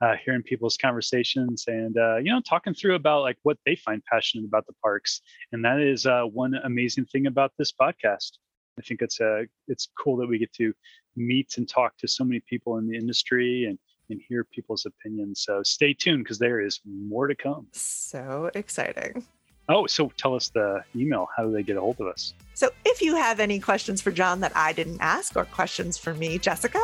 uh, 0.00 0.14
hearing 0.24 0.42
people's 0.42 0.76
conversations 0.76 1.64
and 1.66 1.96
uh, 1.96 2.16
you 2.16 2.30
know 2.30 2.40
talking 2.40 2.74
through 2.74 2.94
about 2.94 3.22
like 3.22 3.38
what 3.42 3.58
they 3.64 3.76
find 3.76 4.02
passionate 4.04 4.44
about 4.44 4.66
the 4.66 4.72
parks 4.82 5.20
and 5.52 5.64
that 5.64 5.80
is 5.80 6.06
uh, 6.06 6.22
one 6.22 6.54
amazing 6.64 7.04
thing 7.06 7.26
about 7.26 7.52
this 7.58 7.72
podcast 7.72 8.32
i 8.78 8.82
think 8.82 9.00
it's 9.00 9.20
uh, 9.20 9.42
it's 9.68 9.88
cool 9.98 10.16
that 10.16 10.28
we 10.28 10.38
get 10.38 10.52
to 10.52 10.72
meet 11.16 11.56
and 11.56 11.68
talk 11.68 11.96
to 11.96 12.06
so 12.06 12.24
many 12.24 12.40
people 12.48 12.76
in 12.78 12.86
the 12.86 12.96
industry 12.96 13.64
and 13.64 13.78
and 14.08 14.20
hear 14.28 14.44
people's 14.44 14.86
opinions 14.86 15.42
so 15.44 15.62
stay 15.62 15.92
tuned 15.92 16.22
because 16.22 16.38
there 16.38 16.60
is 16.60 16.80
more 16.84 17.26
to 17.26 17.34
come 17.34 17.66
So 17.72 18.50
exciting. 18.54 19.24
Oh 19.68 19.86
so 19.86 20.10
tell 20.16 20.34
us 20.34 20.48
the 20.50 20.82
email 20.94 21.28
how 21.36 21.44
do 21.44 21.52
they 21.52 21.62
get 21.62 21.76
a 21.76 21.80
hold 21.80 22.00
of 22.00 22.06
us 22.06 22.34
So, 22.54 22.70
if 22.86 23.02
you 23.02 23.16
have 23.16 23.38
any 23.38 23.58
questions 23.60 24.00
for 24.00 24.10
John 24.10 24.40
that 24.40 24.52
I 24.56 24.72
didn't 24.72 25.00
ask, 25.02 25.36
or 25.36 25.44
questions 25.44 25.98
for 25.98 26.14
me, 26.14 26.38
Jessica, 26.38 26.80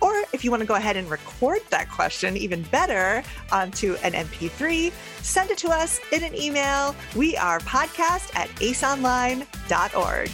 or 0.00 0.24
if 0.32 0.44
you 0.44 0.50
want 0.50 0.62
to 0.62 0.66
go 0.66 0.74
ahead 0.74 0.96
and 0.96 1.08
record 1.08 1.60
that 1.70 1.88
question 1.88 2.36
even 2.36 2.62
better 2.72 3.22
onto 3.52 3.94
an 4.02 4.14
MP3, 4.14 4.90
send 5.22 5.52
it 5.52 5.58
to 5.58 5.68
us 5.68 6.00
in 6.10 6.24
an 6.24 6.34
email. 6.34 6.96
We 7.14 7.36
are 7.36 7.60
podcast 7.60 8.34
at 8.34 8.48
aceonline.org. 8.56 10.30